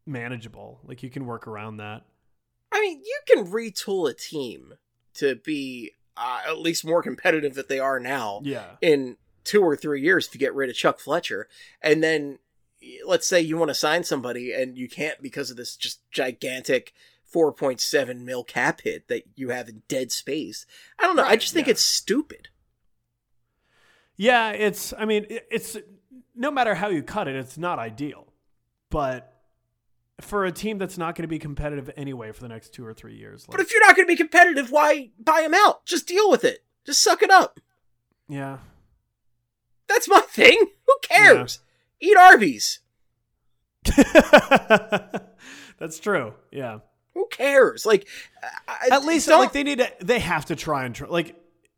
[0.05, 0.81] manageable.
[0.83, 2.03] Like you can work around that.
[2.71, 4.73] I mean, you can retool a team
[5.15, 8.75] to be uh, at least more competitive than they are now Yeah.
[8.81, 11.47] in two or three years if you get rid of Chuck Fletcher.
[11.81, 12.39] And then
[13.05, 16.93] let's say you want to sign somebody and you can't because of this just gigantic
[17.33, 20.65] 4.7 mil cap hit that you have in dead space.
[20.99, 21.25] I don't know.
[21.25, 21.71] I just think yeah.
[21.71, 22.49] it's stupid.
[24.15, 24.93] Yeah, it's.
[24.97, 25.77] I mean, it's
[26.35, 28.27] no matter how you cut it, it's not ideal.
[28.89, 29.36] But
[30.21, 32.93] for a team that's not going to be competitive anyway for the next two or
[32.93, 35.85] three years, But if you're not going to be competitive, why buy him out?
[35.85, 36.63] Just deal with it.
[36.85, 37.59] Just suck it up.
[38.27, 38.57] yeah,
[39.87, 40.57] That's my thing.
[40.87, 41.59] Who cares?
[41.99, 42.79] Eat Arby's.
[45.79, 46.33] that's true.
[46.51, 46.79] Yeah,
[47.13, 47.85] Who cares?
[47.85, 48.07] Like,
[48.67, 49.91] I- at least like they need to.
[50.01, 51.07] They have to try and try.
[51.07, 51.35] Like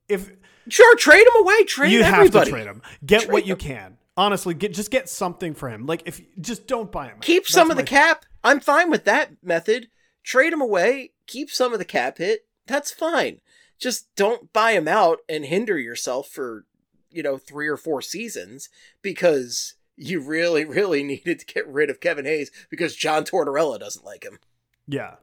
[0.08, 0.32] if
[0.68, 1.64] Sure, trade him away.
[1.64, 2.38] Trade you everybody.
[2.38, 3.98] have to trade him, get Trade what you can.
[4.16, 5.86] Honestly, get just get something for him.
[5.86, 7.18] Like if just don't buy him.
[7.22, 8.26] Keep That's some of the cap.
[8.44, 9.90] I'm fine with that method.
[10.24, 11.12] Trade him away.
[11.28, 12.46] keep some of the cap hit.
[12.66, 13.42] That's fine.
[13.80, 16.66] Just don't buy him out and hinder yourself for,
[17.10, 18.70] you know, three or four seasons
[19.02, 24.06] because you really, really needed to get rid of Kevin Hayes because John Tortorella doesn't
[24.06, 24.40] like him.
[24.88, 25.16] Yeah.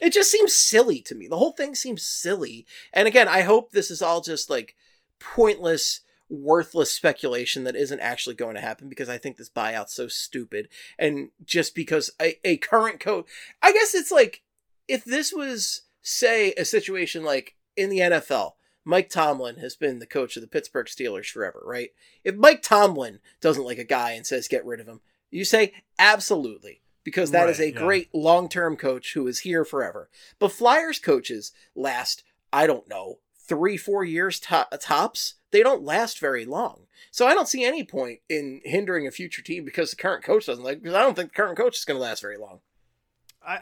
[0.00, 1.28] It just seems silly to me.
[1.28, 2.66] The whole thing seems silly.
[2.92, 4.74] And again, I hope this is all just like
[5.20, 10.08] pointless, worthless speculation that isn't actually going to happen because I think this buyout's so
[10.08, 10.68] stupid.
[10.98, 13.26] And just because a, a current coach,
[13.62, 14.42] I guess it's like
[14.88, 18.52] if this was, say, a situation like in the NFL,
[18.84, 21.90] Mike Tomlin has been the coach of the Pittsburgh Steelers forever, right?
[22.22, 25.00] If Mike Tomlin doesn't like a guy and says get rid of him,
[25.30, 27.78] you say absolutely because that is Right, a yeah.
[27.78, 30.08] great long-term coach who is here forever.
[30.38, 35.34] But Flyers coaches last, I don't know, 3 4 years to- tops.
[35.50, 36.86] They don't last very long.
[37.10, 40.46] So I don't see any point in hindering a future team because the current coach
[40.46, 42.60] doesn't like because I don't think the current coach is going to last very long.
[43.46, 43.60] I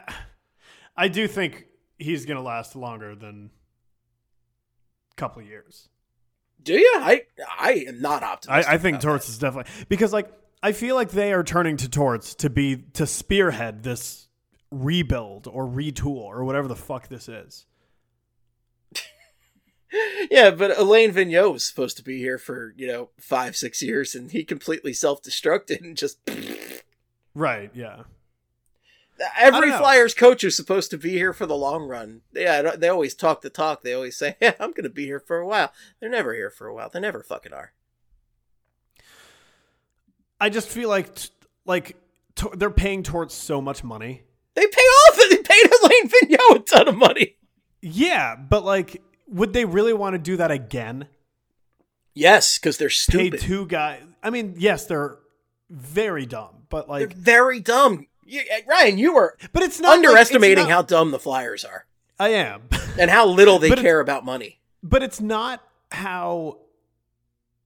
[0.97, 1.67] I do think
[1.99, 3.51] he's going to last longer than
[5.11, 5.89] a couple of years.
[6.61, 6.93] Do you?
[6.97, 7.23] I
[7.59, 8.69] I am not optimistic.
[8.69, 10.31] I, I think Torts is definitely because like
[10.63, 14.29] I feel like they are turning to Torts to be to spearhead this
[14.71, 17.65] rebuild or retool or whatever the fuck this is.
[20.31, 24.15] Yeah, but Alain Vigneault was supposed to be here for, you know, five, six years,
[24.15, 26.17] and he completely self destructed and just.
[27.35, 28.03] Right, yeah.
[29.37, 29.71] Every.
[29.71, 32.21] Flyers coach is supposed to be here for the long run.
[32.33, 33.83] Yeah, they always talk the talk.
[33.83, 35.71] They always say, yeah, I'm going to be here for a while.
[35.99, 36.89] They're never here for a while.
[36.89, 37.73] They never fucking are.
[40.39, 41.29] I just feel like t-
[41.65, 41.95] like
[42.55, 44.23] they're paying towards so much money.
[44.55, 47.37] They pay off They paid Alain Vigneault a ton of money.
[47.81, 51.07] Yeah, but like would they really want to do that again?
[52.13, 53.39] Yes, because they're Pay stupid.
[53.39, 54.01] two guys.
[54.21, 55.17] I mean, yes, they're
[55.69, 58.07] very dumb, but they're like very dumb.
[58.25, 61.19] You, eh, Ryan, you were but it's not like- it's underestimating not- how dumb the
[61.19, 61.85] Flyers are
[62.19, 62.63] I am.
[62.99, 64.59] and how little they care about money.
[64.83, 66.59] But it's not how.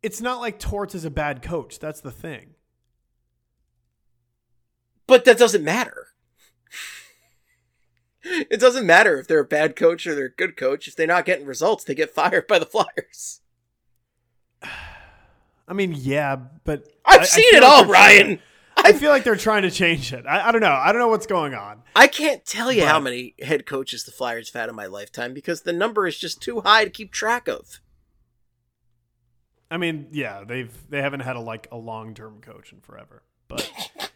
[0.04, 1.80] It's not like Torts is a bad coach.
[1.80, 2.54] That's the thing.
[5.08, 6.08] But that doesn't matter.
[8.50, 10.88] it doesn't matter if they're a bad coach or they're a good coach.
[10.88, 13.42] If they're not getting results, they get fired by the Flyers.
[15.70, 18.40] I mean, yeah, but I've I- I seen feel it like all, Ryan.
[18.80, 20.26] I feel like they're trying to change it.
[20.28, 20.72] I, I don't know.
[20.72, 21.82] I don't know what's going on.
[21.96, 25.34] I can't tell you how many head coaches the Flyers have had in my lifetime
[25.34, 27.80] because the number is just too high to keep track of.
[29.72, 33.24] I mean, yeah, they've they haven't had a like a long term coach in forever.
[33.48, 33.70] But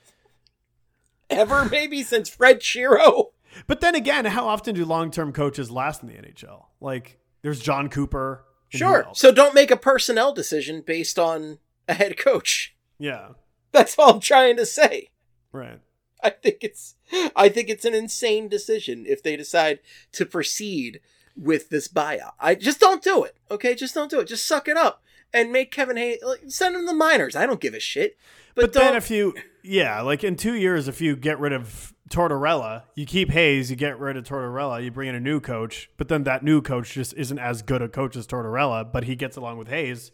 [1.30, 3.28] Ever, maybe since Fred Shero.
[3.68, 6.66] But then again, how often do long term coaches last in the NHL?
[6.80, 8.46] Like, there's Jon Cooper.
[8.70, 9.08] Sure.
[9.14, 12.76] So don't make a personnel decision based on a head coach.
[12.98, 13.30] yeah,
[13.72, 15.10] That's all I'm trying to say.
[15.52, 15.80] right.
[16.24, 16.94] I think it's
[17.36, 19.80] I think it's an insane decision if they decide
[20.12, 21.02] to proceed
[21.36, 22.34] with this buyout.
[22.40, 23.38] I just don't do it.
[23.50, 24.28] Okay, just don't do it.
[24.28, 25.02] Just suck it up
[25.34, 27.36] and make Kevin Hayes like, send him to the minors.
[27.36, 28.18] I don't give a shit.
[28.54, 29.34] But, But, then if you,
[29.64, 33.76] yeah, like in two years, if you get rid of Tortorella, you keep Hayes, you
[33.76, 36.94] get rid of Tortorella, you bring in a new coach, but then that new coach
[36.94, 40.12] just isn't as good a coach as Tortorella, but he gets along with Hayes.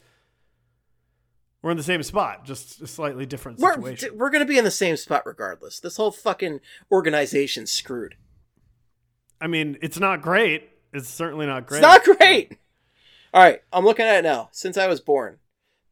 [1.61, 4.17] We're in the same spot, just a slightly different we're situation.
[4.17, 5.79] we're gonna be in the same spot regardless.
[5.79, 8.15] This whole fucking organization's screwed.
[9.41, 10.69] I mean, it's not great.
[10.93, 11.79] It's certainly not great.
[11.79, 12.57] It's not great.
[13.33, 14.49] All right, I'm looking at it now.
[14.51, 15.39] Since I was born,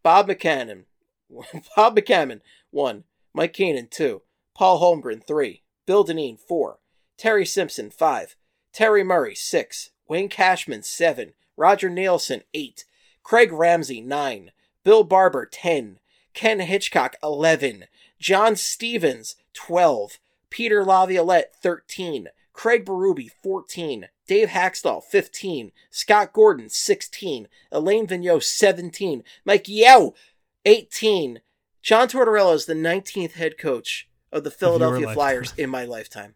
[0.03, 0.85] Bob McCannon,
[1.75, 2.41] Bob McCammon
[2.71, 3.03] one,
[3.33, 4.21] Mike Keenan two,
[4.53, 6.79] Paul Holmgren three, Bill Dineen four,
[7.17, 8.35] Terry Simpson five,
[8.73, 12.85] Terry Murray six, Wayne Cashman seven, Roger Neilson eight,
[13.23, 14.51] Craig Ramsay nine,
[14.83, 15.99] Bill Barber ten,
[16.33, 17.85] Ken Hitchcock eleven,
[18.19, 20.19] John Stevens twelve,
[20.49, 29.23] Peter Laviolette thirteen, Craig Berube 14, Dave Hakstol 15, Scott Gordon 16, Alain Vigneault 17,
[29.43, 30.15] Mike Yeo
[30.63, 31.41] 18.
[31.81, 35.13] John Tortorella is the 19th head coach of the Philadelphia lifetime.
[35.15, 36.35] Flyers in my lifetime.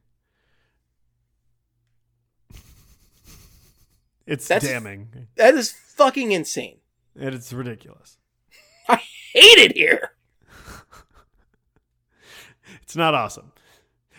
[4.26, 5.28] It's That's- damning.
[5.38, 6.78] That is fucking insane.
[7.20, 8.18] And it's ridiculous.
[8.88, 10.12] I hate it here.
[12.84, 13.52] It's not awesome.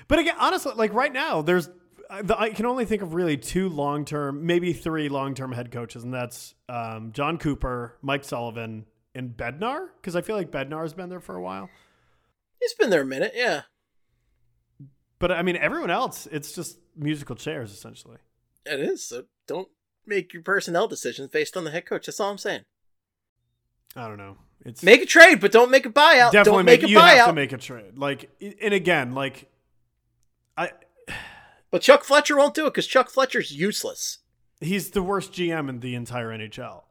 [0.06, 1.68] But again, honestly, like right now, there's
[2.08, 5.70] I I can only think of really two long term, maybe three long term head
[5.72, 9.88] coaches, and that's um, Jon Cooper, Mike Sullivan, and Bednar.
[10.00, 11.68] Because I feel like Bednar's been there for a while.
[12.60, 13.62] It's been there a minute, yeah.
[15.18, 18.18] But I mean, everyone else, it's just musical chairs essentially.
[18.66, 19.04] It is.
[19.04, 19.68] So don't
[20.06, 22.06] make your personnel decisions based on the head coach.
[22.06, 22.62] That's all I'm saying.
[23.96, 24.36] I don't know.
[24.64, 26.32] It's Make a trade, but don't make a buyout.
[26.32, 27.96] definitely don't make, make, a you have to make a trade.
[27.96, 28.30] Like,
[28.60, 29.50] and again, like
[30.56, 30.70] I,
[31.70, 34.18] But Chuck Fletcher won't do it because Chuck Fletcher's useless.
[34.60, 36.82] He's the worst GM in the entire NHL.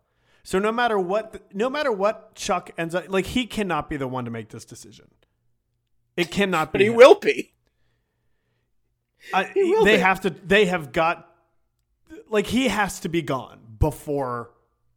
[0.43, 4.07] So no matter what, no matter what Chuck ends up like, he cannot be the
[4.07, 5.09] one to make this decision.
[6.19, 6.77] It cannot be.
[6.77, 6.95] But he him.
[6.95, 7.53] will be.
[9.33, 10.01] I, He will they be.
[10.01, 10.29] have to.
[10.29, 11.25] They have got.
[12.29, 14.51] Like he has to be gone before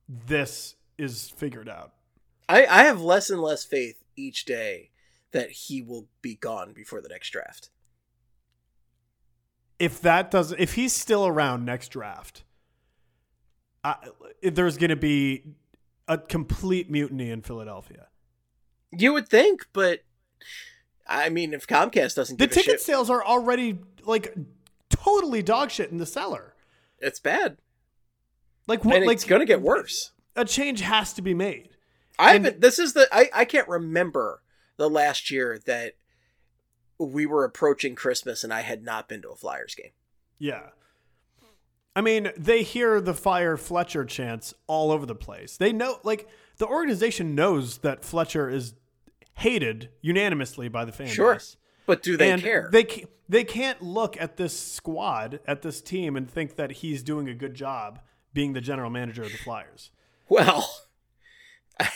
[0.08, 1.92] this is figured out.
[2.48, 4.90] I, I have less and less faith each day
[5.30, 7.70] that he will be gone before the next draft.
[9.78, 12.44] If that does, if he's still around next draft,
[13.82, 13.96] I,
[14.42, 15.44] there's going to be
[16.06, 18.08] a complete mutiny in Philadelphia.
[18.90, 20.00] You would think, but
[21.12, 24.34] I mean, if Comcast doesn't The ticket shit, sales are already like
[24.88, 26.54] totally dog shit in the cellar.
[26.98, 27.58] it's bad,
[28.66, 28.96] Like what?
[28.96, 30.12] and like it's going to get worse.
[30.36, 31.70] A change has to be made.
[32.18, 32.60] I haven't.
[32.60, 33.06] This is the.
[33.12, 34.42] I I can't remember
[34.76, 35.94] the last year that
[36.98, 39.90] we were approaching Christmas and I had not been to a Flyers game.
[40.38, 40.68] Yeah.
[41.94, 45.56] I mean, they hear the fire Fletcher chants all over the place.
[45.58, 48.72] They know, like, the organization knows that Fletcher is
[49.34, 51.34] hated unanimously by the fan Sure.
[51.34, 51.56] base.
[51.86, 52.68] But do they and care?
[52.72, 57.28] They they can't look at this squad, at this team, and think that he's doing
[57.28, 58.00] a good job
[58.34, 59.90] being the general manager of the Flyers.
[60.28, 60.70] Well,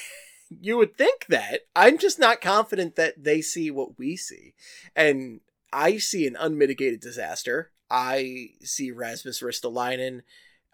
[0.61, 1.63] you would think that.
[1.75, 4.55] I'm just not confident that they see what we see.
[4.95, 5.41] And
[5.73, 7.71] I see an unmitigated disaster.
[7.91, 10.23] I see Rasmus Ristolainen.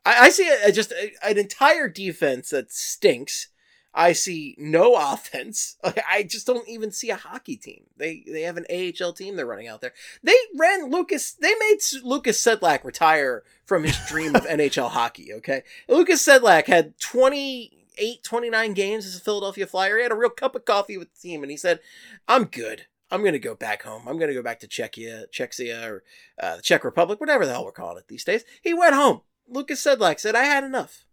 [0.05, 3.49] I, I see a, a- just a, an entire defense that stinks.
[3.95, 5.77] I see no offense.
[5.85, 7.85] I just don't even see a hockey team.
[7.97, 9.93] They they have an AHL team they're running out there.
[10.23, 11.33] They ran Lukas.
[11.33, 15.33] They made Lukas Sedlak retire from his dream of NHL hockey.
[15.35, 19.97] Okay, Lukas Sedlak had 28, 29 games as a Philadelphia Flyer.
[19.99, 21.81] He had a real cup of coffee with the team, and he said,
[22.27, 22.87] "I'm good.
[23.11, 24.09] I'm going to go back home.
[24.09, 26.03] I'm going to go back to Czechia, Czechia, or
[26.43, 29.21] uh, the Czech Republic, whatever the hell we're calling it these days." He went home.
[29.47, 31.05] Lukas Sedlak said, "I had enough.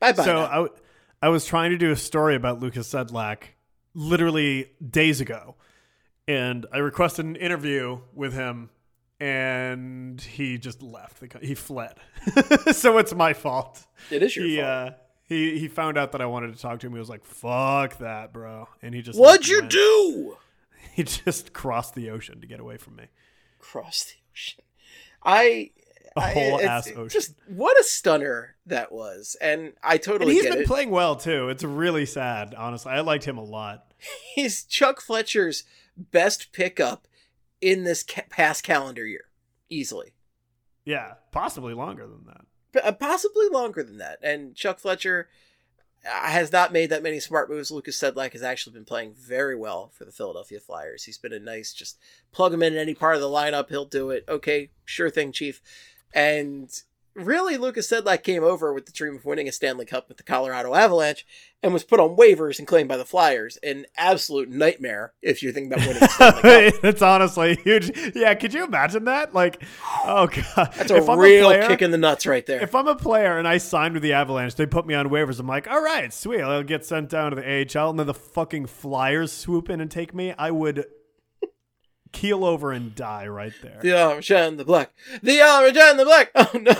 [0.00, 0.74] Bye bye." so I, w-
[1.22, 3.44] I was trying to do a story about Lukas Sedlak
[3.94, 5.54] literally days ago,
[6.28, 8.70] and I requested an interview with him,
[9.20, 11.20] and he just left.
[11.20, 11.94] The He fled.
[12.72, 13.86] so it's my fault.
[14.10, 14.66] it is your he, fault.
[14.66, 14.90] Uh,
[15.26, 16.92] he he found out that I wanted to talk to him.
[16.92, 19.70] He was like, "Fuck that, bro," and he just What'd you went.
[19.72, 20.36] do?
[20.94, 23.06] He just crossed the ocean to get away from me.
[23.58, 24.62] Crossed the ocean.
[25.24, 25.70] I.
[26.16, 27.08] A whole ass ocean.
[27.08, 30.66] Just what a stunner that was, and I And totally he's get been it.
[30.66, 31.48] playing well too.
[31.48, 32.92] It's really sad, honestly.
[32.92, 33.92] I liked him a lot.
[34.34, 35.64] He's Chuck Fletcher's
[35.96, 37.08] best pickup
[37.60, 39.24] in this ca- past calendar year,
[39.70, 40.14] easily.
[40.84, 42.42] Yeah, possibly longer than that.
[42.72, 44.18] P- uh, possibly longer than that.
[44.22, 45.28] And Chuck Fletcher
[46.06, 47.70] uh, has not made that many smart moves.
[47.70, 51.04] Lukas Sedlak has actually been playing very well for the Philadelphia Flyers.
[51.04, 51.98] He's been a nice, just
[52.30, 54.24] plug him in any part of the lineup, he'll do it.
[54.28, 55.62] Okay, sure thing, Chief.
[56.14, 56.70] And
[57.14, 60.22] really, Lukas Sedlak came over with the dream of winning a Stanley Cup with the
[60.22, 61.26] Colorado Avalanche
[61.62, 63.56] and was put on waivers and claimed by the Flyers.
[63.64, 66.80] An absolute nightmare if you're thinking about winning a Stanley Cup.
[66.84, 67.90] it's honestly huge.
[68.14, 69.34] Yeah, could you imagine that?
[69.34, 69.62] Like,
[70.04, 72.62] oh god, That's a If real player- kick in the nuts right there.
[72.62, 75.40] If I'm a player and I signed with the Avalanche, they put me on waivers.
[75.40, 76.42] I'm like, all right, sweet.
[76.42, 79.90] I'll get sent down to the AHL, and then the fucking Flyers swoop in and
[79.90, 80.32] take me.
[80.38, 80.84] I would
[82.14, 83.78] keel over and die right there.
[83.82, 84.92] The orange and the black.
[85.22, 86.30] The orange and the black.
[86.34, 86.72] Oh no,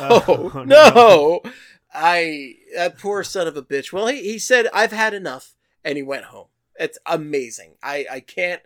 [0.55, 0.65] Oh, no.
[1.45, 1.51] no.
[1.93, 3.93] I that poor son of a bitch.
[3.93, 5.55] Well, he, he said I've had enough,
[5.85, 6.47] and he went home.
[6.77, 7.75] It's amazing.
[7.83, 8.63] I I can't.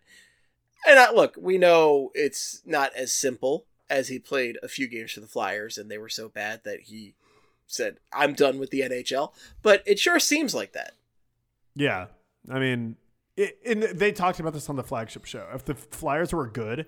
[0.87, 5.11] And I, look, we know it's not as simple as he played a few games
[5.13, 7.15] for the Flyers, and they were so bad that he
[7.67, 9.33] said I'm done with the NHL.
[9.63, 10.93] But it sure seems like that.
[11.75, 12.07] Yeah,
[12.51, 12.97] I mean,
[13.39, 15.47] it, and they talked about this on the flagship show.
[15.55, 16.87] If the Flyers were good,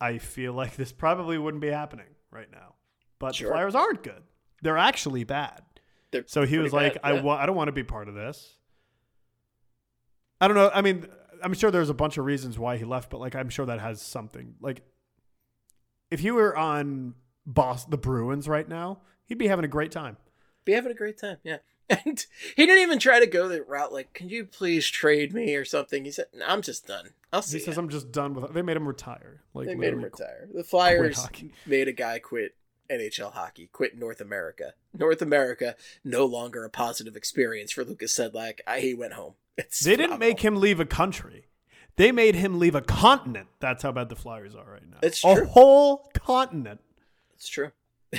[0.00, 2.74] I feel like this probably wouldn't be happening right now.
[3.18, 3.48] But Sure.
[3.48, 4.22] the Flyers aren't good;
[4.62, 5.62] they're actually bad.
[6.10, 7.22] They're So he was like, bad, I yeah.
[7.22, 8.56] wa- I don't want to be part of this.
[10.40, 10.70] I don't know.
[10.74, 11.06] I mean,
[11.42, 13.80] I'm sure there's a bunch of reasons why he left, but like, I'm sure that
[13.80, 14.54] has something.
[14.60, 14.82] Like,
[16.10, 17.14] if he were on
[17.46, 20.16] boss the Bruins right now, he'd be having a great time.
[20.64, 21.38] be having a great time.
[21.42, 21.58] Yeah.
[22.04, 22.26] And
[22.56, 25.64] he didn't even try to go the route like, can you please trade me or
[25.64, 26.04] something?
[26.04, 27.10] He said, "No, I'm just done.
[27.32, 27.58] I'll see.
[27.58, 28.54] He says, ya." "I'm just done with." It.
[28.54, 29.42] They made him retire.
[29.54, 30.48] Like, they made him retire.
[30.52, 31.28] The Flyers
[31.64, 32.56] made a guy quit
[32.90, 34.74] NHL hockey, quit North America.
[34.96, 38.60] North America, no longer a positive experience for Lukas Sedlak.
[38.66, 39.34] I, he went home.
[39.58, 41.46] It's They didn't make him leave a country.
[41.96, 43.48] They made him leave a continent.
[43.58, 44.98] That's how bad the Flyers are right now.
[45.02, 45.30] It's true.
[45.30, 46.80] a whole continent.
[47.34, 47.70] It's true.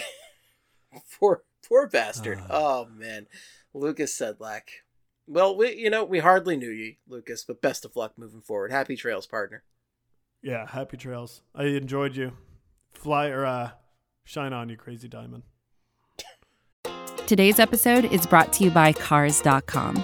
[1.19, 2.39] poor, poor bastard.
[2.49, 2.57] Ah.
[2.59, 3.27] oh man,
[3.73, 4.61] Lukas Sedlak.
[5.27, 8.71] Well, we, you know, we hardly knew you, Lukas, but best of luck moving forward.
[8.71, 9.63] Happy trails, partner.
[10.41, 11.41] Yeah, happy trails.
[11.53, 12.33] I enjoyed you.
[12.93, 13.71] Fly or uh,
[14.23, 15.43] Shine on, you crazy diamond.
[17.27, 20.03] Today's episode is brought to you by Cars.com.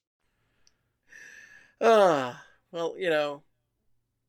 [1.81, 3.41] Ah, well, you know,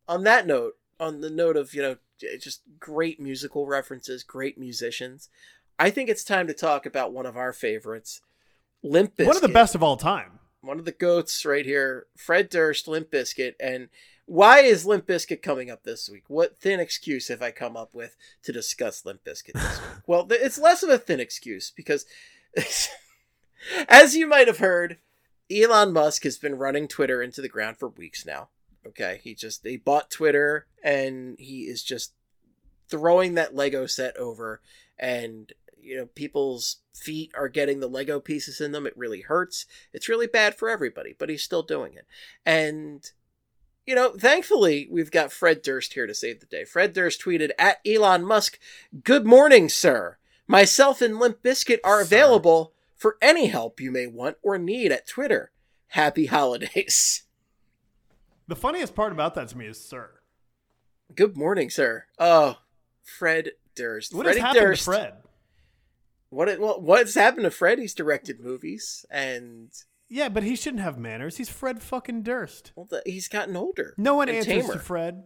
[0.09, 1.97] on that note, on the note of, you know,
[2.41, 5.29] just great musical references, great musicians,
[5.79, 8.21] I think it's time to talk about one of our favorites,
[8.83, 9.27] Limp Bizkit.
[9.27, 10.39] One of the best of all time.
[10.61, 13.55] One of the goats right here, Fred Durst, Limp Bizkit.
[13.59, 13.89] And
[14.27, 16.25] why is Limp Bizkit coming up this week?
[16.29, 19.91] What thin excuse have I come up with to discuss Limp Bizkit this week?
[20.07, 22.07] well, it's less of a thin excuse because,
[23.89, 24.99] as you might have heard,
[25.61, 28.49] Elon Musk has been running Twitter into the ground for weeks now.
[28.87, 32.15] Okay, he just they bought Twitter and he is just
[32.89, 34.61] throwing that Lego set over
[34.99, 38.87] and you know people's feet are getting the Lego pieces in them.
[38.87, 39.67] It really hurts.
[39.93, 42.07] It's really bad for everybody, but he's still doing it.
[42.45, 43.11] And
[43.87, 46.65] you know, thankfully, we've got Fred Durst here to save the day.
[46.65, 48.59] Fred Durst tweeted at Elon Musk,
[49.03, 50.19] Good morning, sir.
[50.47, 55.09] Myself and Limp Bizkit are available for any help you may want or need at
[55.09, 55.51] Twitter.
[55.89, 57.25] Happy holidays.
[58.49, 60.11] The funniest part about that to me is Sir.
[61.15, 62.05] Good morning, sir.
[62.19, 62.59] Oh,
[63.03, 64.15] Fred Durst.
[64.15, 64.85] What Freddie has happened Durst.
[64.85, 65.15] to Fred?
[66.31, 67.79] What it, well, what's happened to Fred?
[67.79, 69.71] He's directed movies, and
[70.09, 71.37] Yeah, but he shouldn't have manners.
[71.37, 72.73] He's Fred fucking Durst.
[72.77, 73.95] well, the, he's gotten older.
[73.99, 74.73] No one answers tamer.
[74.75, 75.25] to Fred.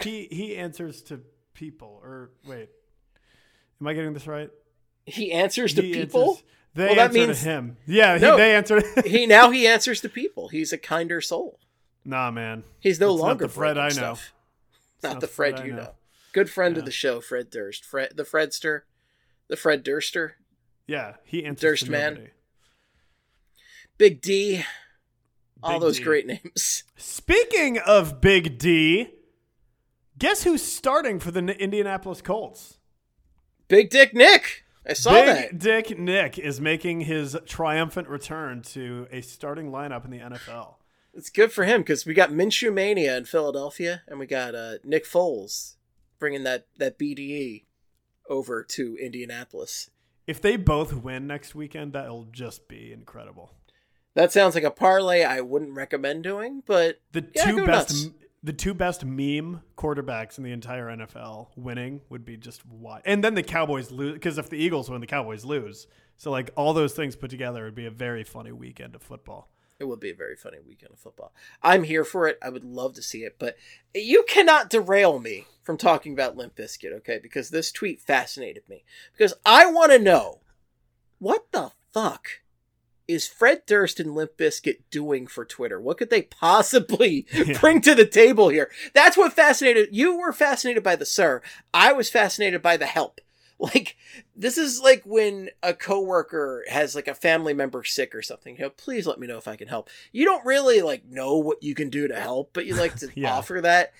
[0.00, 1.20] He he answers to
[1.54, 2.00] people.
[2.02, 2.68] Or wait,
[3.80, 4.50] am I getting this right?
[5.06, 6.30] He answers to He people.
[6.30, 7.76] answers- they Well, that means- to him.
[7.86, 8.36] Yeah, he, No.
[8.36, 8.82] they answer.
[9.06, 10.48] he now he answers to people.
[10.48, 11.58] He's a kinder soul.
[12.04, 12.64] nah, man.
[12.80, 14.16] He's no It's longer the Fred I know.
[15.02, 15.82] Not, not the Fred, Fred you know.
[15.82, 15.90] know.
[16.32, 17.84] Good friend of the show, Fred Durst.
[17.84, 18.82] Fred, the Fredster,
[19.48, 20.32] the Fred Durster,
[20.86, 22.28] Yeah, he answers Durst man.
[23.96, 24.64] Big D.
[25.62, 26.04] all those D.
[26.04, 26.84] great names.
[26.96, 29.08] Speaking of Big D,
[30.18, 32.78] guess who's starting for the Indianapolis Colts?
[33.68, 34.64] Big Dick Nick.
[34.88, 35.58] I saw Big that.
[35.58, 40.76] Dick Nick is making his triumphant return to a starting lineup in the NFL.
[41.14, 44.74] It's good for him because we got Minshew Mania in Philadelphia, and we got uh,
[44.84, 45.76] Nick Foles
[46.18, 47.64] bringing that that BDE
[48.28, 49.90] over to Indianapolis.
[50.26, 53.52] If they both win next weekend, that'll just be incredible.
[54.14, 58.10] That sounds like a parlay I wouldn't recommend doing, but The Yeah, two best nuts.
[58.42, 63.02] The two best meme quarterbacks in the entire NFL winning would be just wild.
[63.04, 65.86] And then the Cowboys lose because if the Eagles win, the Cowboys lose.
[66.16, 69.48] So like all those things put together would be a very funny weekend of football.
[69.80, 71.32] it would be a very funny weekend of football.
[71.62, 72.38] I'm here for it.
[72.42, 73.56] I would love to see it, but
[73.94, 77.18] you cannot derail me from talking about Limp Bizkit, okay?
[77.22, 78.84] Because this tweet fascinated me.
[79.12, 80.40] Because I want to know
[81.18, 82.40] what the fuck
[83.08, 85.80] is Fred Durst and Limp Bizkit doing for Twitter?
[85.80, 87.58] What could they possibly Yeah.
[87.58, 88.70] bring to the table here?
[88.94, 91.40] That's what fascinated you were fascinated by the sir.
[91.72, 93.20] I was fascinated by the help.
[93.60, 93.96] Like
[94.36, 98.54] this is like when a coworker has like a family member sick or something.
[98.54, 99.90] You know, please let me know if I can help.
[100.12, 103.08] You don't really like know what you can do to help, but you like to
[103.16, 103.34] Yeah.
[103.36, 103.92] offer that.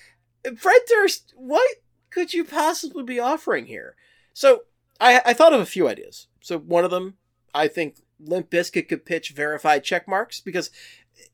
[0.56, 1.68] Fred Durst, what
[2.10, 3.96] could you possibly be offering here?
[4.32, 4.60] So
[5.00, 6.28] I, I thought of a few ideas.
[6.40, 7.14] So one of them,
[7.52, 10.70] I think Limp Bizkit could pitch verified check marks because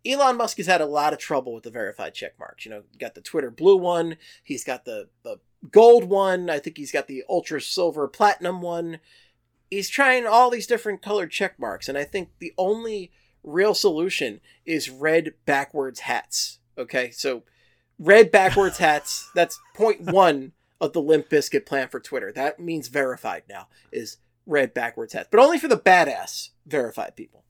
[0.06, 2.64] Elon Musk has had a lot of trouble with the verified check marks.
[2.64, 5.38] You know, got the Twitter blue one, he's got the, the
[5.70, 8.98] gold one, I think he's got the ultra silver platinum one.
[9.70, 13.10] he's trying all these different colored check marks, and I think the only
[13.42, 16.58] real solution is red backwards hats.
[16.76, 17.42] Okay, so
[17.98, 19.30] red backwards hats.
[19.34, 22.32] That's point one of the Limp Bizkit plan for Twitter.
[22.32, 27.44] That means verified now is red backwards hats, but only for the badass verified people.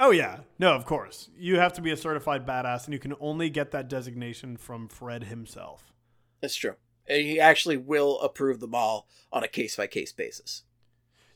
[0.00, 1.28] Oh yeah, no, of course.
[1.36, 4.88] You have to be a certified badass, and you can only get that designation from
[4.88, 5.92] Fred himself.
[6.40, 6.76] That's true.
[7.08, 10.62] And he actually will approve them all on a case by case basis.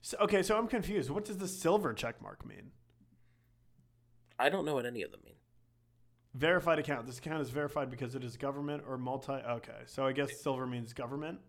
[0.00, 1.10] So, okay, so I'm confused.
[1.10, 2.70] What does the silver check mark mean?
[4.38, 5.34] I don't know what any of them mean.
[6.34, 7.06] Verified account.
[7.06, 9.32] This account is verified because it is government or multi.
[9.32, 11.40] Okay, so I guess silver means government,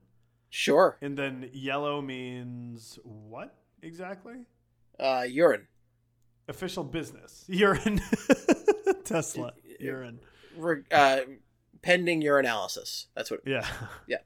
[0.56, 1.00] Sure.
[1.02, 4.36] and then yellow means what exactly?
[5.00, 5.66] Uh, urine.
[6.48, 7.44] Official business.
[7.50, 8.00] Urine.
[9.04, 9.54] Tesla.
[9.80, 10.20] Urine.
[10.56, 11.22] Re- uh,
[11.82, 13.08] pending urinalysis.
[13.16, 13.40] That's what.
[13.48, 13.66] Yeah.
[14.08, 14.18] Yeah.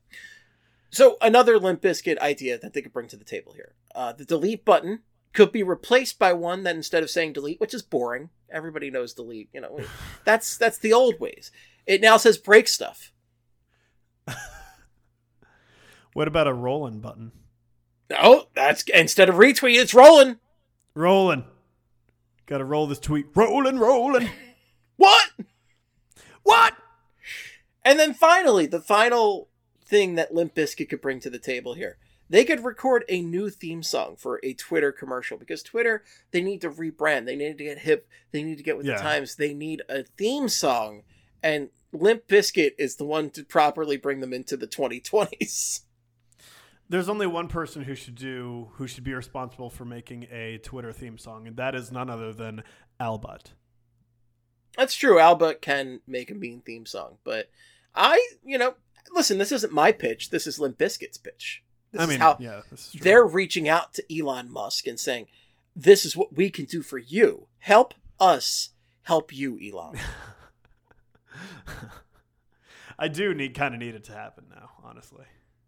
[0.90, 4.26] So another Limp Bizkit idea that they could bring to the table here: uh, the
[4.26, 8.32] delete button could be replaced by one that instead of saying delete, which is boring,
[8.52, 9.48] everybody knows delete.
[9.54, 9.80] You know,
[10.26, 11.52] that's that's the old ways.
[11.86, 13.14] It now says break stuff.
[16.18, 17.32] What about a rolling button?
[18.10, 20.38] No, that's instead of retweet, it's rolling.
[20.96, 21.46] Rolling.
[22.48, 23.28] Got to roll this tweet.
[23.36, 24.28] Rolling, rolling.
[24.96, 25.30] What?
[26.42, 26.74] what?
[27.86, 29.50] And then finally, the final
[29.86, 31.98] thing that Limp Bizkit could bring to the table here.
[32.32, 36.62] They could record a new theme song for a Twitter commercial because Twitter, they need
[36.62, 37.28] to rebrand.
[37.28, 38.08] They need to get hip.
[38.32, 38.96] They need to get with Yeah.
[38.96, 39.36] the times.
[39.36, 41.04] They need a theme song.
[41.44, 45.82] And Limp Bizkit is the one to properly bring them into the 2020s.
[46.90, 50.94] There's only one person who should do who should be responsible for making a Twitter
[50.94, 52.64] theme song, and that is none other than
[53.00, 53.48] Albut.
[54.78, 55.20] That's true.
[55.20, 57.50] Alba can make a mean theme song, but
[57.96, 58.76] I, you know,
[59.14, 60.30] listen, this isn't my pitch.
[60.30, 61.64] This is Limp Bizkit's pitch.
[61.92, 63.02] This I is mean, how yeah, this is true.
[63.04, 65.28] they're reaching out to Elon Musk and saying,
[65.76, 67.48] "This is what we can do for you.
[67.60, 68.70] Help us
[69.04, 69.98] help you, Elon."
[73.00, 75.26] I do need kind of need it to happen now, honestly.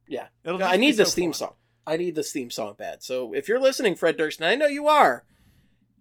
[0.09, 1.37] Yeah, It'll I need so this theme fun.
[1.37, 1.53] song.
[1.85, 3.03] I need this theme song bad.
[3.03, 5.23] So if you're listening, Fred Durst, and I know you are,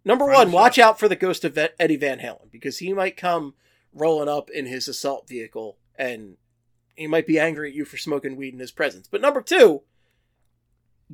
[0.05, 3.17] number Friend one, watch out for the ghost of Eddie Van Halen because he might
[3.17, 3.55] come
[3.93, 6.37] rolling up in his assault vehicle and
[6.95, 9.09] he might be angry at you for smoking weed in his presence.
[9.09, 9.83] But number two,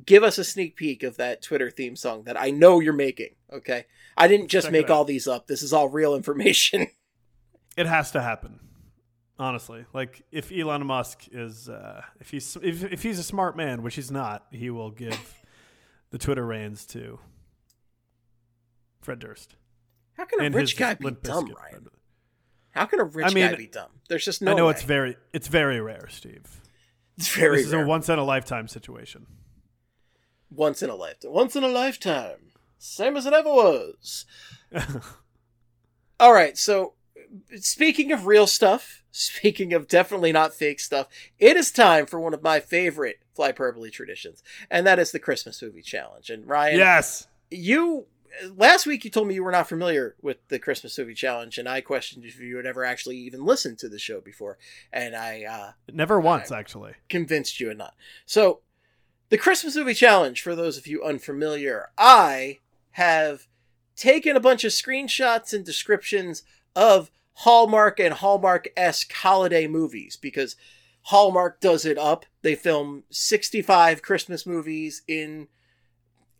[0.05, 3.35] give us a sneak peek of that Twitter theme song that I know you're making.
[3.51, 3.85] Okay,
[4.17, 5.47] I didn't just Check make all these up.
[5.47, 6.87] This is all real information.
[7.77, 8.61] It has to happen.
[9.37, 13.83] Honestly, like if Elon Musk is, uh, if he's if, if he's a smart man,
[13.83, 15.43] which he's not, he will give
[16.11, 17.19] the Twitter reins to
[19.01, 19.55] Fred Durst.
[20.13, 21.69] How can a rich guy be dumb, Ryan?
[21.69, 21.89] friend.
[22.71, 23.89] How can a rich I mean, guy be dumb?
[24.09, 24.51] There's just no.
[24.51, 24.71] I know way.
[24.71, 26.61] it's very it's very rare, Steve.
[27.17, 29.25] It's very this is a once in a lifetime situation.
[30.49, 31.31] once in a lifetime.
[31.31, 32.51] Once in a lifetime.
[32.77, 34.25] Same as it ever was.
[36.19, 36.94] All right, so
[37.59, 41.07] speaking of real stuff, speaking of definitely not fake stuff,
[41.39, 45.61] it is time for one of my favorite Flyperbole traditions, and that is the Christmas
[45.61, 46.29] movie challenge.
[46.29, 47.27] And Ryan, yes.
[47.49, 48.07] you
[48.55, 51.67] last week you told me you were not familiar with the Christmas movie challenge, and
[51.67, 54.57] I questioned if you had ever actually even listened to the show before,
[54.91, 56.93] and I uh, Never once, actually.
[57.09, 57.95] convinced you and not.
[58.25, 58.61] So,
[59.29, 62.59] the Christmas movie challenge, for those of you unfamiliar, I
[62.91, 63.47] have
[63.95, 66.43] taken a bunch of screenshots and descriptions
[66.75, 67.09] of
[67.39, 70.55] Hallmark and Hallmark esque holiday movies because
[71.03, 72.25] Hallmark does it up.
[72.41, 75.47] They film 65 Christmas movies in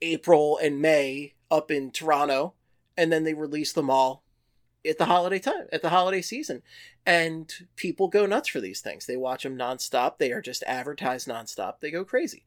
[0.01, 2.53] April and May up in Toronto,
[2.97, 4.23] and then they release them all
[4.87, 6.61] at the holiday time, at the holiday season.
[7.05, 9.05] And people go nuts for these things.
[9.05, 10.17] They watch them nonstop.
[10.17, 11.79] They are just advertised nonstop.
[11.79, 12.43] They go crazy.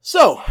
[0.00, 0.42] So,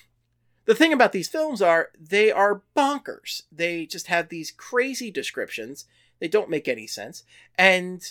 [0.64, 3.42] the thing about these films are they are bonkers.
[3.52, 5.84] They just have these crazy descriptions.
[6.20, 7.24] They don't make any sense.
[7.56, 8.02] And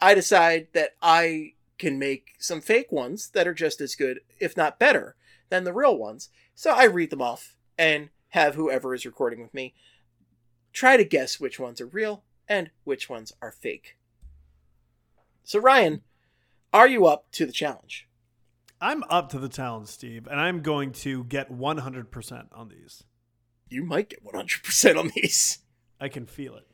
[0.00, 4.56] I decide that I can make some fake ones that are just as good, if
[4.56, 5.16] not better,
[5.48, 6.28] than the real ones.
[6.54, 9.74] So I read them off and have whoever is recording with me
[10.76, 13.96] try to guess which ones are real and which ones are fake.
[15.42, 16.02] So, Ryan,
[16.72, 18.06] are you up to the challenge?
[18.78, 23.04] I'm up to the challenge, Steve, and I'm going to get 100% on these.
[23.70, 25.60] You might get 100% on these.
[25.98, 26.66] I can feel it.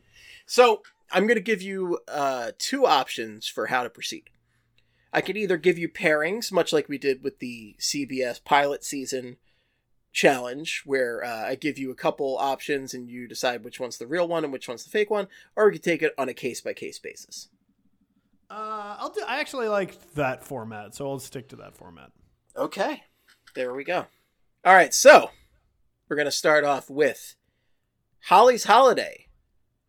[0.53, 4.25] So, I'm going to give you uh, two options for how to proceed.
[5.11, 9.39] I could either give you pairings, much like we did with the CBS pilot season
[10.13, 14.07] challenge, where uh, I give you a couple options and you decide which one's the
[14.07, 15.27] real one and which one's the fake one,
[15.57, 17.49] or we could take it on a case by case basis.
[18.51, 19.25] Uh, I'll do.
[19.27, 22.11] I actually like that format, so I'll stick to that format.
[22.55, 23.05] Okay,
[23.55, 24.05] there we go.
[24.67, 25.31] All right, so
[26.11, 27.37] we're going to start off with
[28.25, 29.29] Holly's Holiday.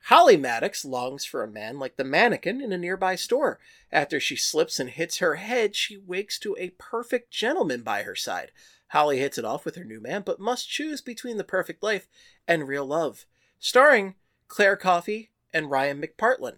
[0.08, 3.58] Holly Maddox longs for a man like the mannequin in a nearby store.
[3.90, 8.16] After she slips and hits her head, she wakes to a perfect gentleman by her
[8.16, 8.52] side.
[8.90, 12.10] Holly hits it off with her new man, but must choose between the perfect life
[12.46, 13.26] and real love.
[13.60, 14.16] Starring
[14.50, 16.58] Claire Coffee and Ryan McPartlin.